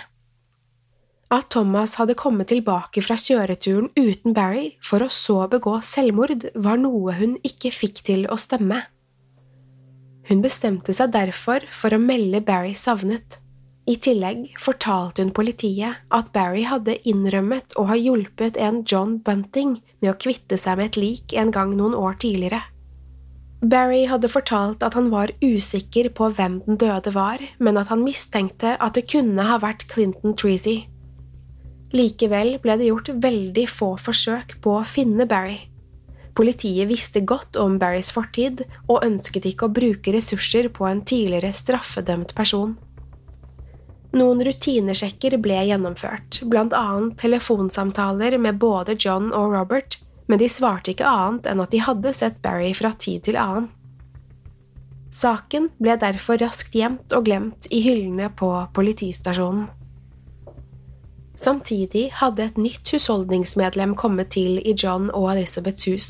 [1.33, 6.77] At Thomas hadde kommet tilbake fra kjøreturen uten Barry for å så begå selvmord, var
[6.77, 8.83] noe hun ikke fikk til å stemme.
[10.29, 13.39] Hun bestemte seg derfor for å melde Barry savnet.
[13.85, 19.75] I tillegg fortalte hun politiet at Barry hadde innrømmet å ha hjulpet en John Bunting
[20.01, 22.63] med å kvitte seg med et lik en gang noen år tidligere.
[23.65, 28.03] Barry hadde fortalt at han var usikker på hvem den døde var, men at han
[28.05, 30.83] mistenkte at det kunne ha vært Clinton Treasy.
[31.95, 35.61] Likevel ble det gjort veldig få forsøk på å finne Barry.
[36.35, 41.53] Politiet visste godt om Barrys fortid og ønsket ikke å bruke ressurser på en tidligere
[41.55, 42.75] straffedømt person.
[44.15, 49.97] Noen rutinesjekker ble gjennomført, blant annet telefonsamtaler med både John og Robert,
[50.31, 53.67] men de svarte ikke annet enn at de hadde sett Barry fra tid til annen.
[55.15, 59.67] Saken ble derfor raskt gjemt og glemt i hyllene på politistasjonen.
[61.35, 66.07] Samtidig hadde et nytt husholdningsmedlem kommet til i John og Elizabeths hus.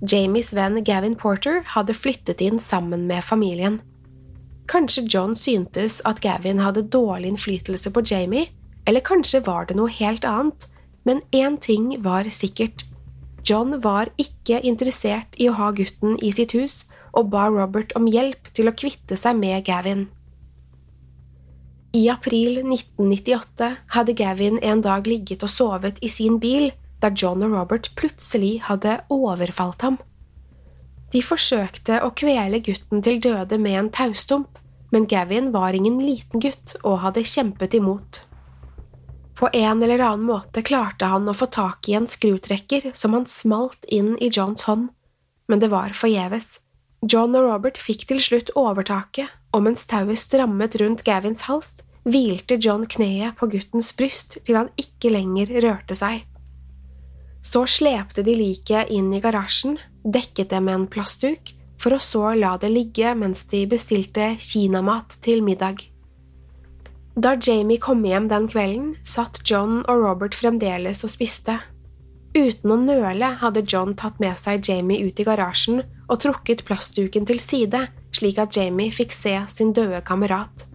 [0.00, 3.80] Jamies venn Gavin Porter hadde flyttet inn sammen med familien.
[4.66, 8.50] Kanskje John syntes at Gavin hadde dårlig innflytelse på Jamie,
[8.86, 10.68] eller kanskje var det noe helt annet,
[11.06, 12.84] men én ting var sikkert–
[13.46, 16.80] John var ikke interessert i å ha gutten i sitt hus
[17.16, 20.08] og ba Robert om hjelp til å kvitte seg med Gavin.
[21.94, 27.44] I april 1998 hadde Gavin en dag ligget og sovet i sin bil da John
[27.46, 30.00] og Robert plutselig hadde overfalt ham.
[31.16, 34.58] De forsøkte å kvele gutten til døde med en taustump,
[34.92, 38.18] men Gavin var ingen liten gutt og hadde kjempet imot.
[39.36, 43.24] På en eller annen måte klarte han å få tak i en skrutrekker som han
[43.28, 44.90] smalt inn i Johns hånd,
[45.48, 46.58] men det var forgjeves.
[47.00, 52.60] John og Robert fikk til slutt overtaket, og mens tauet strammet rundt Gavins hals, hvilte
[52.60, 56.26] John kneet på guttens bryst til han ikke lenger rørte seg.
[57.46, 62.30] Så slepte de liket inn i garasjen, dekket det med en plastduk, for å så
[62.38, 65.84] la det ligge mens de bestilte kinamat til middag.
[67.16, 71.58] Da Jamie kom hjem den kvelden, satt John og Robert fremdeles og spiste.
[72.36, 77.24] Uten å nøle hadde John tatt med seg Jamie ut i garasjen og trukket plastduken
[77.28, 80.66] til side, slik at Jamie fikk se sin døde kamerat.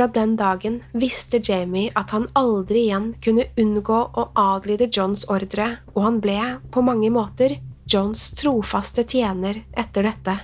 [0.00, 5.66] Fra den dagen visste Jamie at han aldri igjen kunne unngå å adlyde Johns ordre,
[5.92, 6.36] og han ble,
[6.72, 10.38] på mange måter, Johns trofaste tjener etter dette.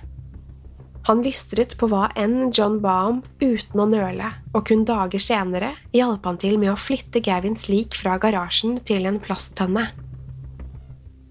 [1.08, 5.72] Han lystret på hva enn John ba om uten å nøle, og kun dager senere
[5.96, 9.86] hjalp han til med å flytte Gavins lik fra garasjen til en plasttønne.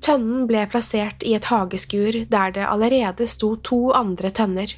[0.02, 4.74] Tønnen ble plassert i et hageskur der det allerede sto to andre tønner.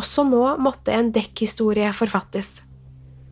[0.00, 2.62] Også nå måtte en dekkhistorie forfattes.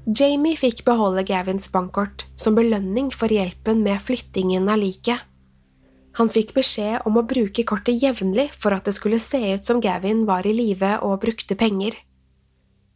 [0.09, 5.21] Jamie fikk beholde Gavins bankkort som belønning for hjelpen med flyttingen av liket.
[6.17, 9.83] Han fikk beskjed om å bruke kortet jevnlig for at det skulle se ut som
[9.85, 11.93] Gavin var i live og brukte penger.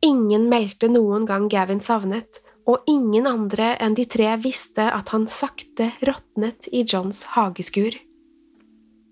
[0.03, 5.27] Ingen meldte noen gang Gavin savnet, og ingen andre enn de tre visste at han
[5.29, 7.93] sakte råtnet i Johns hageskur.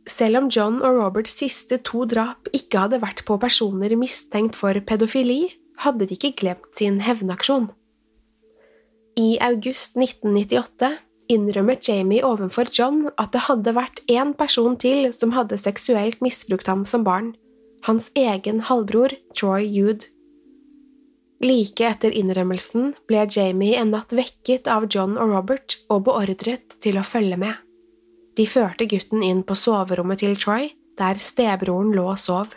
[0.08, 4.78] Selv om John og Roberts siste to drap ikke hadde vært på personer mistenkt for
[4.88, 5.50] pedofili,
[5.84, 7.68] hadde de ikke glemt sin hevnaksjon.
[9.20, 10.94] I august 1998
[11.28, 16.70] innrømmet Jamie overfor John at det hadde vært én person til som hadde seksuelt misbrukt
[16.70, 17.34] ham som barn,
[17.84, 20.08] hans egen halvbror Troy Jude.
[21.44, 27.00] Like etter innrømmelsen ble Jamie en natt vekket av John og Robert og beordret til
[27.00, 27.54] å følge med.
[28.36, 32.56] De førte gutten inn på soverommet til Troy, der stebroren lå og sov.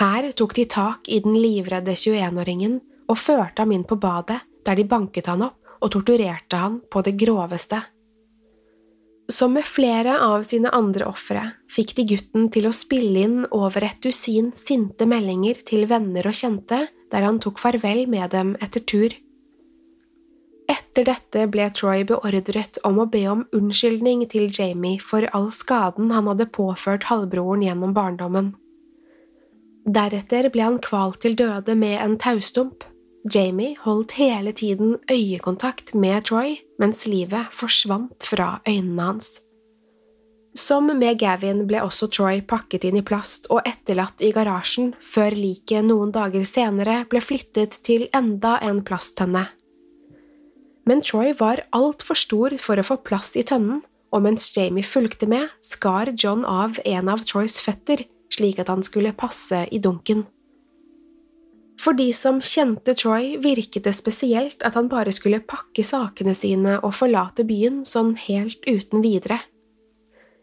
[0.00, 2.78] Her tok de tak i den livredde 21-åringen
[3.10, 7.02] og førte ham inn på badet, der de banket han opp og torturerte han på
[7.06, 7.80] det groveste.
[9.30, 13.86] Som med flere av sine andre ofre fikk de gutten til å spille inn over
[13.86, 18.82] et dusin sinte meldinger til venner og kjente der han tok farvel med dem etter
[18.82, 19.14] tur.
[20.70, 26.12] Etter dette ble Troy beordret om å be om unnskyldning til Jamie for all skaden
[26.14, 28.52] han hadde påført halvbroren gjennom barndommen.
[29.86, 32.84] Deretter ble han kvalt til døde med en taustump,
[33.24, 39.40] Jamie holdt hele tiden øyekontakt med Troy mens livet forsvant fra øynene hans.
[40.56, 45.36] Som med Gavin ble også Troy pakket inn i plast og etterlatt i garasjen før
[45.36, 49.44] liket noen dager senere ble flyttet til enda en plasttønne.
[50.88, 55.28] Men Troy var altfor stor for å få plass i tønnen, og mens Jamie fulgte
[55.30, 60.24] med, skar John av en av Troys føtter slik at han skulle passe i dunken.
[61.80, 66.76] For de som kjente Troy, virket det spesielt at han bare skulle pakke sakene sine
[66.84, 69.40] og forlate byen sånn helt uten videre.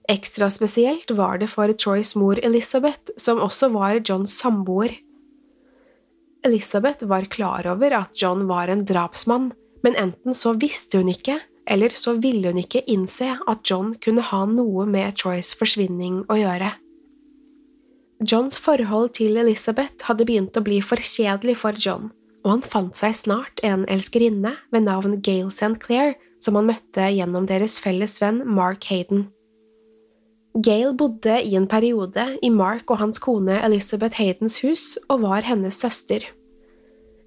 [0.10, 4.96] Ekstra spesielt var det for Troys mor Elizabeth, som også var Johns samboer.
[6.48, 9.52] Elizabeth var klar over at John var en drapsmann,
[9.84, 14.24] men enten så visste hun ikke, eller så ville hun ikke innse at John kunne
[14.32, 16.72] ha noe med Troys forsvinning å gjøre.
[18.18, 22.10] Johns forhold til Elizabeth hadde begynt å bli for kjedelig for John,
[22.42, 25.76] og han fant seg snart en elskerinne ved navn Gail St.
[25.84, 29.28] Clair som han møtte gjennom deres felles venn Mark Hayden.
[30.58, 35.46] Gail bodde i en periode i Mark og hans kone Elizabeth Haydens hus og var
[35.46, 36.26] hennes søster.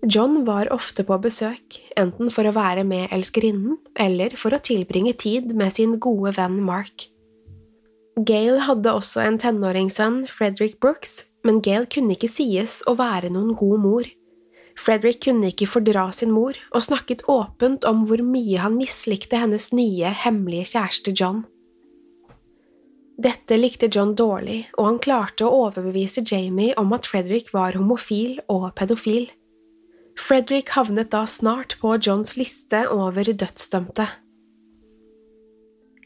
[0.02, 5.14] John var ofte på besøk, enten for å være med elskerinnen eller for å tilbringe
[5.14, 7.09] tid med sin gode venn Mark.
[8.26, 13.54] Gail hadde også en tenåringssønn, Frederick Brooks, men Gail kunne ikke sies å være noen
[13.56, 14.08] god mor.
[14.80, 19.70] Frederick kunne ikke fordra sin mor og snakket åpent om hvor mye han mislikte hennes
[19.76, 21.44] nye, hemmelige kjæreste John.
[23.20, 28.38] Dette likte John dårlig, og han klarte å overbevise Jamie om at Frederick var homofil
[28.52, 29.28] og pedofil.
[30.20, 34.08] Frederick havnet da snart på Johns liste over dødsdømte.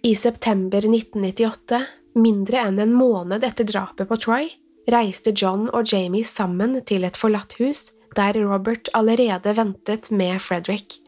[0.05, 1.79] I september 1998,
[2.15, 4.49] mindre enn en måned etter drapet på Troy,
[4.91, 11.01] reiste John og Jamie sammen til et forlatt hus der Robert allerede ventet med Frederick.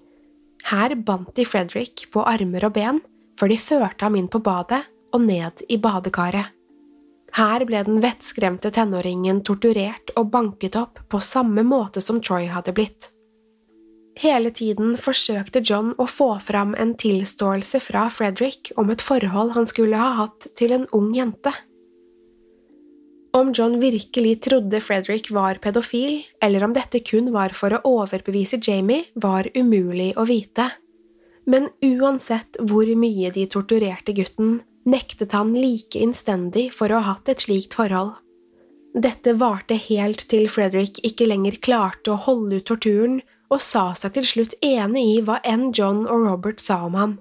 [0.66, 3.00] Her bandt de Frederick på armer og ben
[3.38, 4.82] før de førte ham inn på badet
[5.14, 6.52] og ned i badekaret.
[7.36, 12.72] Her ble den vettskremte tenåringen torturert og banket opp på samme måte som Troy hadde
[12.76, 13.10] blitt.
[14.16, 19.68] Hele tiden forsøkte John å få fram en tilståelse fra Frederick om et forhold han
[19.68, 21.52] skulle ha hatt til en ung jente.
[23.36, 28.56] Om John virkelig trodde Frederick var pedofil, eller om dette kun var for å overbevise
[28.64, 30.70] Jamie, var umulig å vite.
[31.44, 37.28] Men uansett hvor mye de torturerte gutten, nektet han like innstendig for å ha hatt
[37.28, 38.16] et slikt forhold.
[38.96, 43.18] Dette varte helt til Frederick ikke lenger klarte å holde ut torturen
[43.52, 47.14] og sa seg til slutt enig i hva enn John og Robert sa om ham.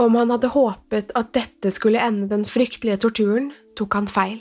[0.00, 4.40] Om han hadde håpet at dette skulle ende den fryktelige torturen, tok han feil.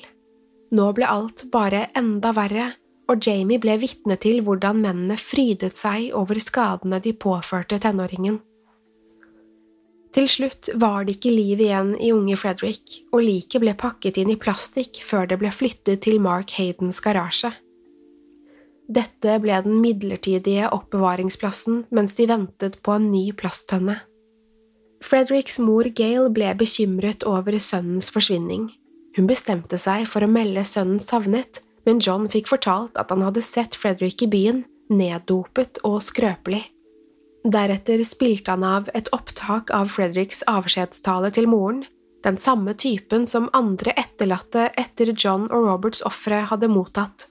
[0.73, 2.71] Nå ble alt bare enda verre,
[3.11, 8.39] og Jamie ble vitne til hvordan mennene frydet seg over skadene de påførte tenåringen.
[10.13, 14.33] Til slutt var det ikke liv igjen i unge Frederick, og liket ble pakket inn
[14.33, 17.49] i plastikk før det ble flyttet til Mark Haydens garasje.
[18.93, 23.97] Dette ble den midlertidige oppbevaringsplassen mens de ventet på en ny plasttønne.
[25.03, 28.69] Fredericks mor Gail ble bekymret over sønnens forsvinning.
[29.17, 33.43] Hun bestemte seg for å melde sønnen savnet, men John fikk fortalt at han hadde
[33.43, 34.63] sett Frederick i byen,
[34.93, 36.63] neddopet og skrøpelig.
[37.43, 41.83] Deretter spilte han av et opptak av Fredericks avskjedstale til moren,
[42.23, 47.27] den samme typen som andre etterlatte etter John og Roberts ofre hadde mottatt.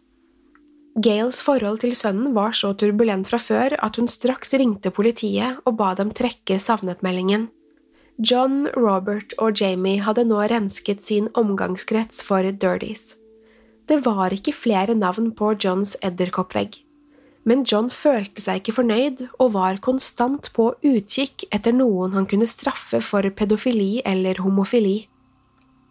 [1.00, 5.78] Gales forhold til sønnen var så turbulent fra før at hun straks ringte politiet og
[5.80, 7.48] ba dem trekke savnetmeldingen.
[8.20, 13.16] John, Robert og Jamie hadde nå rensket sin omgangskrets for dirties.
[13.88, 16.82] Det var ikke flere navn på Johns edderkoppvegg
[17.48, 22.48] men John følte seg ikke fornøyd og var konstant på utkikk etter noen han kunne
[22.50, 25.08] straffe for pedofili eller homofili.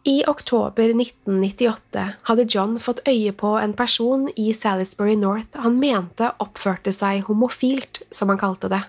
[0.03, 6.31] I oktober 1998 hadde John fått øye på en person i Salisbury North han mente
[6.41, 8.81] oppførte seg homofilt, som han kalte det.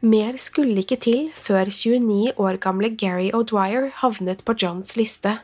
[0.00, 5.36] Mer skulle ikke til før 29 år gamle Gary O'Dwyer havnet på Johns liste.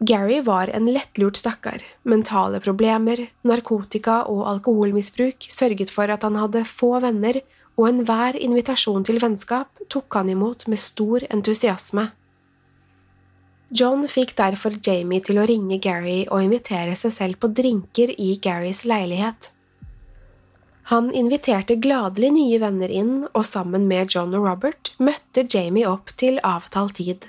[0.00, 1.84] Gary var en lettlurt stakkar.
[2.08, 7.42] Mentale problemer, narkotika og alkoholmisbruk sørget for at han hadde få venner,
[7.76, 12.14] og enhver invitasjon til vennskap tok han imot med stor entusiasme.
[13.68, 18.36] John fikk derfor Jamie til å ringe Gary og invitere seg selv på drinker i
[18.42, 19.50] Garys leilighet.
[20.86, 26.12] Han inviterte gladelig nye venner inn, og sammen med John og Robert møtte Jamie opp
[26.14, 27.26] til avtalt tid.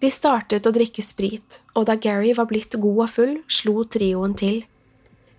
[0.00, 4.32] De startet å drikke sprit, og da Gary var blitt god og full, slo trioen
[4.40, 4.62] til.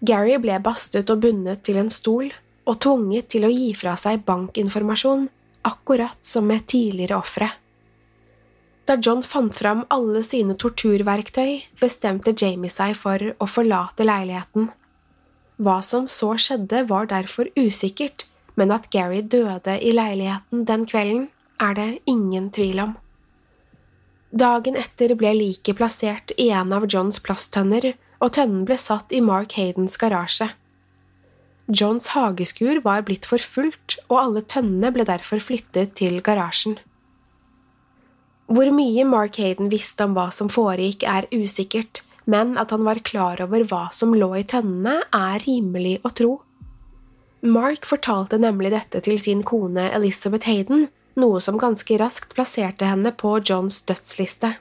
[0.05, 2.29] Gary ble bastet og bundet til en stol
[2.69, 5.25] og tvunget til å gi fra seg bankinformasjon,
[5.65, 7.49] akkurat som med tidligere ofre.
[8.85, 14.69] Da John fant fram alle sine torturverktøy, bestemte Jamie seg for å forlate leiligheten.
[15.57, 21.29] Hva som så skjedde, var derfor usikkert, men at Gary døde i leiligheten den kvelden,
[21.57, 22.93] er det ingen tvil om.
[24.35, 29.21] Dagen etter ble liket plassert i en av Johns plasttønner, og tønnen ble satt i
[29.23, 30.49] Mark Haydens garasje.
[31.65, 36.77] Johns hageskur var blitt for fullt, og alle tønnene ble derfor flyttet til garasjen.
[38.45, 43.01] Hvor mye Mark Hayden visste om hva som foregikk, er usikkert, men at han var
[43.05, 46.33] klar over hva som lå i tønnene, er rimelig å tro.
[47.45, 50.87] Mark fortalte nemlig dette til sin kone Elizabeth Hayden,
[51.17, 54.55] noe som ganske raskt plasserte henne på Johns dødsliste.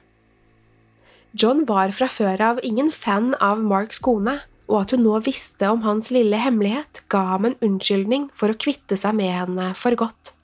[1.35, 4.37] John var fra før av ingen fan av Marks kone,
[4.69, 8.57] og at hun nå visste om hans lille hemmelighet, ga ham en unnskyldning for å
[8.57, 10.34] kvitte seg med henne for godt.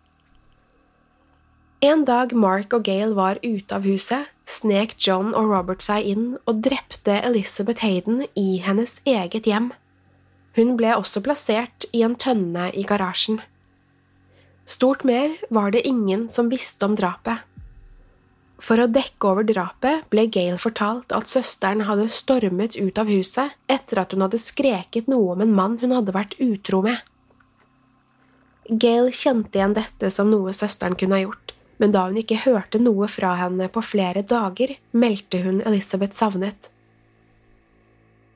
[1.82, 6.26] En dag Mark og Gail var ute av huset, snek John og Robert seg inn
[6.46, 9.72] og drepte Elizabeth Hayden i hennes eget hjem.
[10.54, 13.40] Hun ble også plassert i en tønne i garasjen.
[14.70, 17.42] Stort mer var det ingen som visste om drapet.
[18.62, 23.58] For å dekke over drapet ble Gail fortalt at søsteren hadde stormet ut av huset
[23.66, 27.02] etter at hun hadde skreket noe om en mann hun hadde vært utro med.
[28.70, 31.51] Gail kjente igjen dette som noe søsteren kunne ha gjort,
[31.82, 36.70] men da hun ikke hørte noe fra henne på flere dager, meldte hun Elizabeth savnet.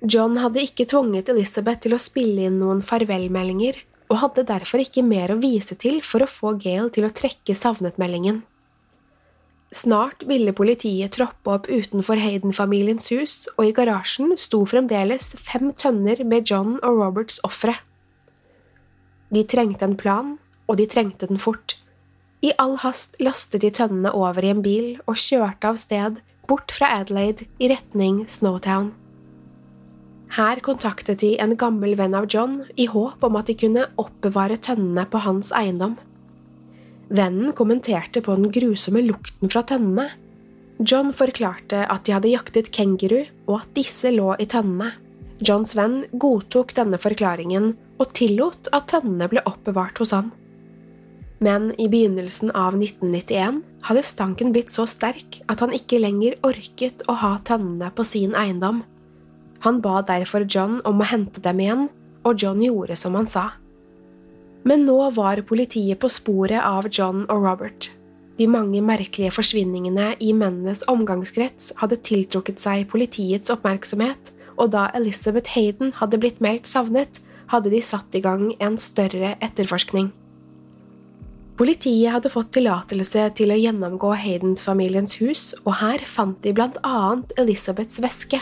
[0.01, 3.77] John hadde ikke tvunget Elizabeth til å spille inn noen farvelmeldinger,
[4.09, 7.55] og hadde derfor ikke mer å vise til for å få Gail til å trekke
[7.57, 8.41] savnetmeldingen.
[9.75, 16.21] Snart ville politiet troppe opp utenfor Hayden-familiens hus, og i garasjen sto fremdeles fem tønner
[16.25, 17.77] med John og Roberts ofre.
[19.33, 20.37] De trengte en plan,
[20.69, 21.75] og de trengte den fort.
[22.45, 26.73] I all hast lastet de tønnene over i en bil og kjørte av sted, bort
[26.75, 28.91] fra Adelaide i retning Snowtown.
[30.35, 34.59] Her kontaktet de en gammel venn av John i håp om at de kunne oppbevare
[34.61, 35.95] tønnene på hans eiendom.
[37.09, 40.09] Vennen kommenterte på den grusomme lukten fra tønnene.
[40.83, 44.91] John forklarte at de hadde jaktet kenguru, og at disse lå i tønnene.
[45.45, 50.33] Johns venn godtok denne forklaringen og tillot at tønnene ble oppbevart hos han.
[51.43, 57.03] Men i begynnelsen av 1991 hadde stanken blitt så sterk at han ikke lenger orket
[57.11, 58.83] å ha tønnene på sin eiendom.
[59.65, 61.87] Han ba derfor John om å hente dem igjen,
[62.25, 63.49] og John gjorde som han sa.
[64.65, 67.91] Men nå var politiet på sporet av John og Robert.
[68.35, 75.53] De mange merkelige forsvinningene i mennenes omgangskrets hadde tiltrukket seg politiets oppmerksomhet, og da Elizabeth
[75.55, 77.21] Hayden hadde blitt meldt savnet,
[77.51, 80.09] hadde de satt i gang en større etterforskning.
[81.55, 87.31] Politiet hadde fått tillatelse til å gjennomgå Haydens-familiens hus, og her fant de blant annet
[87.39, 88.41] Elizabeths veske.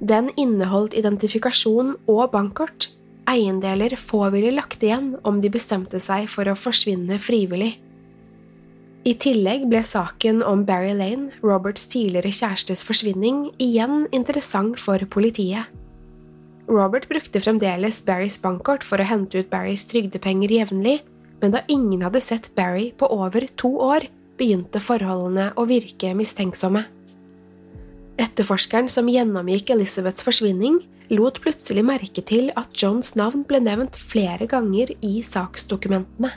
[0.00, 2.88] Den inneholdt identifikasjon og bankkort,
[3.28, 7.74] eiendeler få ville lagt igjen om de bestemte seg for å forsvinne frivillig.
[9.04, 15.68] I tillegg ble saken om Barry Lane, Roberts tidligere kjærestes forsvinning, igjen interessant for politiet.
[16.68, 20.98] Robert brukte fremdeles Barrys bankkort for å hente ut Barrys trygdepenger jevnlig,
[21.40, 24.08] men da ingen hadde sett Barry på over to år,
[24.38, 26.84] begynte forholdene å virke mistenksomme.
[28.18, 30.80] Etterforskeren som gjennomgikk Elizabeths forsvinning,
[31.14, 36.32] lot plutselig merke til at Johns navn ble nevnt flere ganger i saksdokumentene.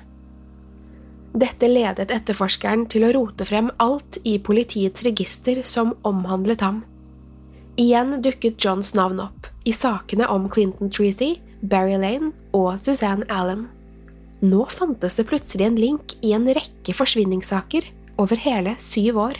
[1.31, 6.81] Dette ledet etterforskeren til å rote frem alt i politiets register som omhandlet ham.
[7.79, 13.69] Igjen dukket Johns navn opp, i sakene om Clinton Treacy, Barry Lane og Suzanne Allen.
[14.41, 17.85] Nå fantes det plutselig en link i en rekke forsvinningssaker
[18.21, 19.37] over hele syv år.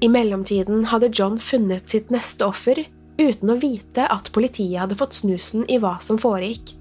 [0.00, 2.84] I mellomtiden hadde John funnet sitt neste offer
[3.18, 6.76] uten å vite at politiet hadde fått snusen i hva som foregikk.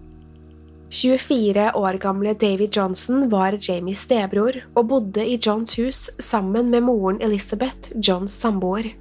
[0.93, 6.86] 24 år gamle David Johnson var Jamies stebror og bodde i Johns hus sammen med
[6.86, 8.93] moren Elizabeth, Johns samboer.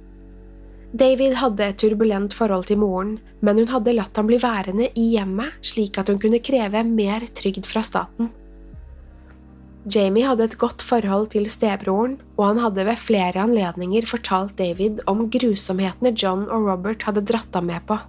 [0.95, 5.09] David hadde et turbulent forhold til moren, men hun hadde latt ham bli værende i
[5.17, 8.31] hjemmet slik at hun kunne kreve mer trygd fra staten.
[9.87, 14.99] Jamie hadde et godt forhold til stebroren, og han hadde ved flere anledninger fortalt David
[15.07, 17.99] om grusomhetene John og Robert hadde dratt ham med på.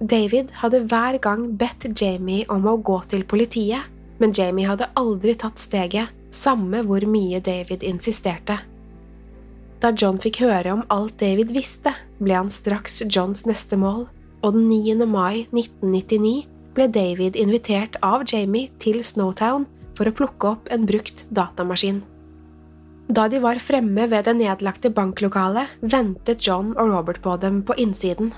[0.00, 3.88] David hadde hver gang bedt Jamie om å gå til politiet,
[4.20, 8.58] men Jamie hadde aldri tatt steget, samme hvor mye David insisterte.
[9.80, 14.06] Da John fikk høre om alt David visste, ble han straks Johns neste mål,
[14.42, 15.04] og den 9.
[15.08, 16.46] mai 1999
[16.76, 19.66] ble David invitert av Jamie til Snowtown
[19.96, 22.02] for å plukke opp en brukt datamaskin.
[23.06, 27.76] Da de var fremme ved det nedlagte banklokalet, ventet John og Robert på dem på
[27.78, 28.32] innsiden.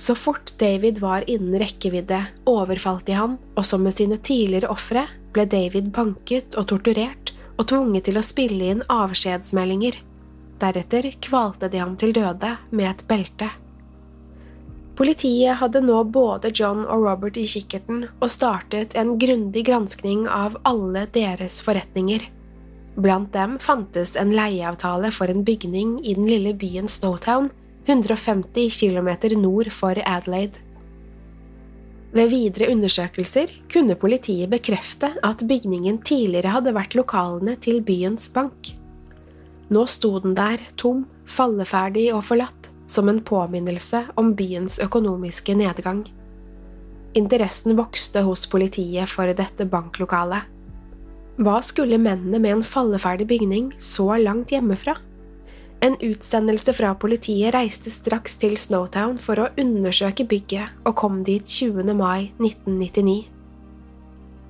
[0.00, 5.04] Så fort David var innen rekkevidde, overfalt de han, og som med sine tidligere ofre
[5.34, 10.00] ble David banket og torturert og tvunget til å spille inn avskjedsmeldinger.
[10.62, 13.48] Deretter kvalte de ham til døde med et belte.
[14.96, 20.58] Politiet hadde nå både John og Robert i kikkerten og startet en grundig granskning av
[20.68, 22.28] alle deres forretninger.
[22.94, 27.48] Blant dem fantes en leieavtale for en bygning i den lille byen Snowtown,
[27.88, 29.08] 150 km
[29.40, 30.60] nord for Adelaide.
[32.12, 38.74] Ved videre undersøkelser kunne politiet bekrefte at bygningen tidligere hadde vært lokalene til byens bank.
[39.72, 46.02] Nå sto den der, tom, falleferdig og forlatt, som en påminnelse om byens økonomiske nedgang.
[47.16, 50.48] Interessen vokste hos politiet for dette banklokalet.
[51.40, 54.98] Hva skulle mennene med en falleferdig bygning så langt hjemmefra?
[55.82, 61.48] En utsendelse fra politiet reiste straks til Snowtown for å undersøke bygget, og kom dit
[61.48, 61.88] 20.
[61.96, 63.24] mai 1999.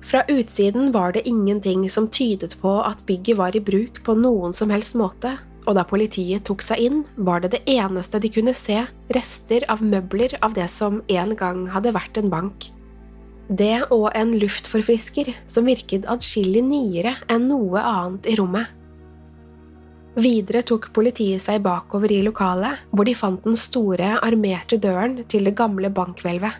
[0.03, 4.53] Fra utsiden var det ingenting som tydet på at bygget var i bruk på noen
[4.53, 8.53] som helst måte, og da politiet tok seg inn, var det det eneste de kunne
[8.57, 8.81] se,
[9.15, 12.67] rester av møbler av det som en gang hadde vært en bank.
[13.47, 18.67] Det og en luftforfrisker som virket adskillig nyere enn noe annet i rommet.
[20.13, 25.47] Videre tok politiet seg bakover i lokalet, hvor de fant den store, armerte døren til
[25.49, 26.59] det gamle bankhvelvet.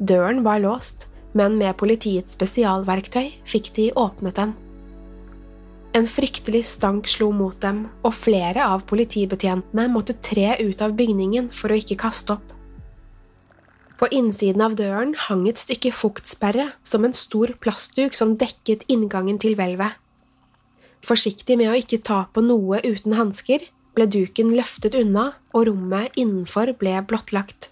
[0.00, 1.06] Døren var låst,
[1.38, 4.54] men med politiets spesialverktøy fikk de åpnet den.
[5.92, 11.50] En fryktelig stank slo mot dem, og flere av politibetjentene måtte tre ut av bygningen
[11.52, 12.46] for å ikke kaste opp.
[14.00, 19.36] På innsiden av døren hang et stykke fuktsperre som en stor plastduk som dekket inngangen
[19.42, 20.00] til hvelvet.
[21.06, 26.16] Forsiktig med å ikke ta på noe uten hansker, ble duken løftet unna, og rommet
[26.16, 27.71] innenfor ble blottlagt.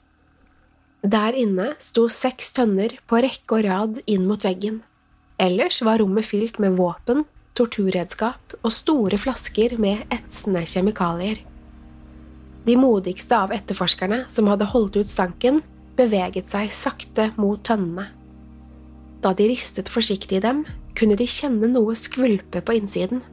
[1.00, 4.82] Der inne sto seks tønner på rekke og rad inn mot veggen.
[5.40, 7.24] Ellers var rommet fylt med våpen,
[7.56, 11.40] torturredskap og store flasker med etsende kjemikalier.
[12.68, 15.62] De modigste av etterforskerne som hadde holdt ut stanken,
[15.96, 18.10] beveget seg sakte mot tønnene.
[19.24, 23.24] Da de ristet forsiktig i dem, kunne de kjenne noe skvulpe på innsiden.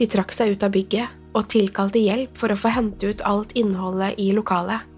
[0.00, 3.52] De trakk seg ut av bygget og tilkalte hjelp for å få hente ut alt
[3.60, 4.93] innholdet i lokalet.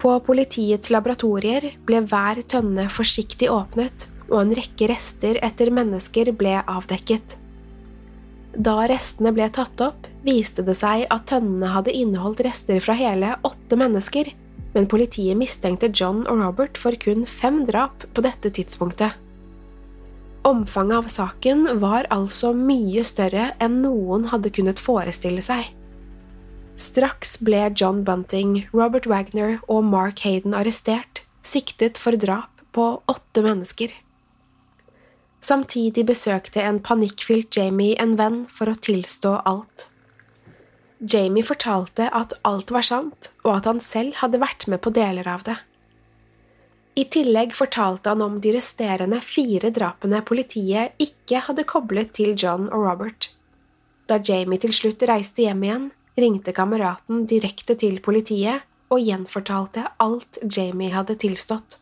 [0.00, 6.54] På politiets laboratorier ble hver tønne forsiktig åpnet, og en rekke rester etter mennesker ble
[6.62, 7.36] avdekket.
[8.56, 13.36] Da restene ble tatt opp, viste det seg at tønnene hadde inneholdt rester fra hele
[13.46, 14.32] åtte mennesker,
[14.74, 19.12] men politiet mistenkte John og Robert for kun fem drap på dette tidspunktet.
[20.48, 25.68] Omfanget av saken var altså mye større enn noen hadde kunnet forestille seg.
[26.80, 33.42] Straks ble John Bunting, Robert Wagner og Mark Hayden arrestert, siktet for drap på åtte
[33.44, 33.92] mennesker.
[35.44, 39.86] Samtidig besøkte en panikkfylt Jamie en venn for å tilstå alt.
[41.00, 45.28] Jamie fortalte at alt var sant, og at han selv hadde vært med på deler
[45.28, 45.58] av det.
[46.96, 52.68] I tillegg fortalte han om de resterende fire drapene politiet ikke hadde koblet til John
[52.72, 53.30] og Robert.
[54.08, 60.40] Da Jamie til slutt reiste hjem igjen, ringte kameraten direkte til politiet og gjenfortalte alt
[60.42, 61.78] Jamie hadde tilstått.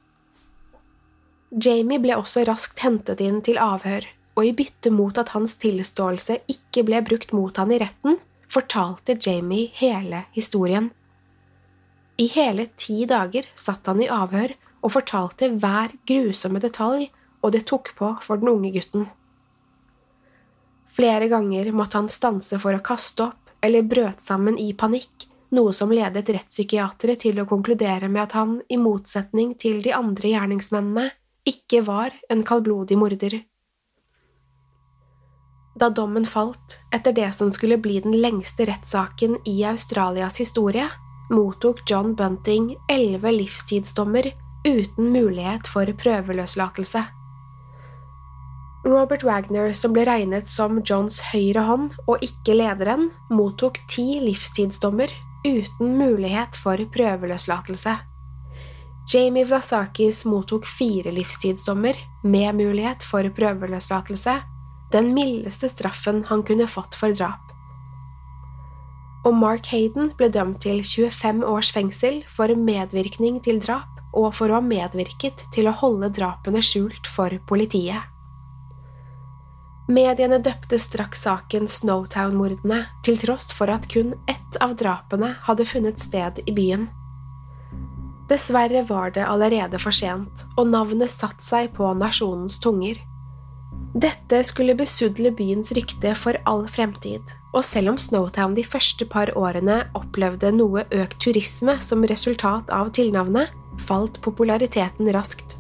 [1.51, 4.05] Jamie ble også raskt hentet inn til avhør,
[4.37, 8.19] og i bytte mot at hans tilståelse ikke ble brukt mot han i retten,
[8.53, 10.91] fortalte Jamie hele historien.
[12.21, 17.09] I hele ti dager satt han i avhør og fortalte hver grusomme detalj,
[17.43, 19.07] og det tok på for den unge gutten.
[20.99, 25.73] Flere ganger måtte han stanse for å kaste opp eller brøt sammen i panikk, noe
[25.73, 31.09] som ledet rettspsykiatere til å konkludere med at han, i motsetning til de andre gjerningsmennene,
[31.49, 33.39] ikke var en kaldblodig morder.
[35.79, 40.89] Da dommen falt, etter det som skulle bli den lengste rettssaken i Australias historie,
[41.31, 44.33] mottok John Bunting elleve livstidsdommer
[44.67, 47.05] uten mulighet for prøveløslatelse.
[48.89, 55.13] Robert Wagner, som ble regnet som Johns høyre hånd og ikke lederen, mottok ti livstidsdommer
[55.45, 57.99] uten mulighet for prøveløslatelse.
[59.09, 64.39] Jamie Vlasakis mottok fire livstidsdommer med mulighet for prøveløslatelse,
[64.93, 67.45] den mildeste straffen han kunne fått for drap.
[69.29, 74.49] Og Mark Hayden ble dømt til 25 års fengsel for medvirkning til drap og for
[74.49, 78.18] å ha medvirket til å holde drapene skjult for politiet.
[79.89, 86.01] Mediene døpte straks saken Snowtown-mordene, til tross for at kun ett av drapene hadde funnet
[86.03, 86.91] sted i byen.
[88.29, 93.01] Dessverre var det allerede for sent, og navnet satte seg på nasjonens tunger.
[93.97, 97.25] Dette skulle besudle byens rykte for all fremtid,
[97.57, 102.93] og selv om Snowtown de første par årene opplevde noe økt turisme som resultat av
[102.93, 103.57] tilnavnet,
[103.89, 105.57] falt populariteten raskt.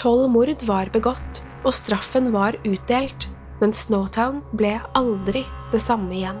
[0.00, 3.28] Tolv mord var begått, og straffen var utdelt,
[3.60, 6.40] men Snowtown ble aldri det samme igjen.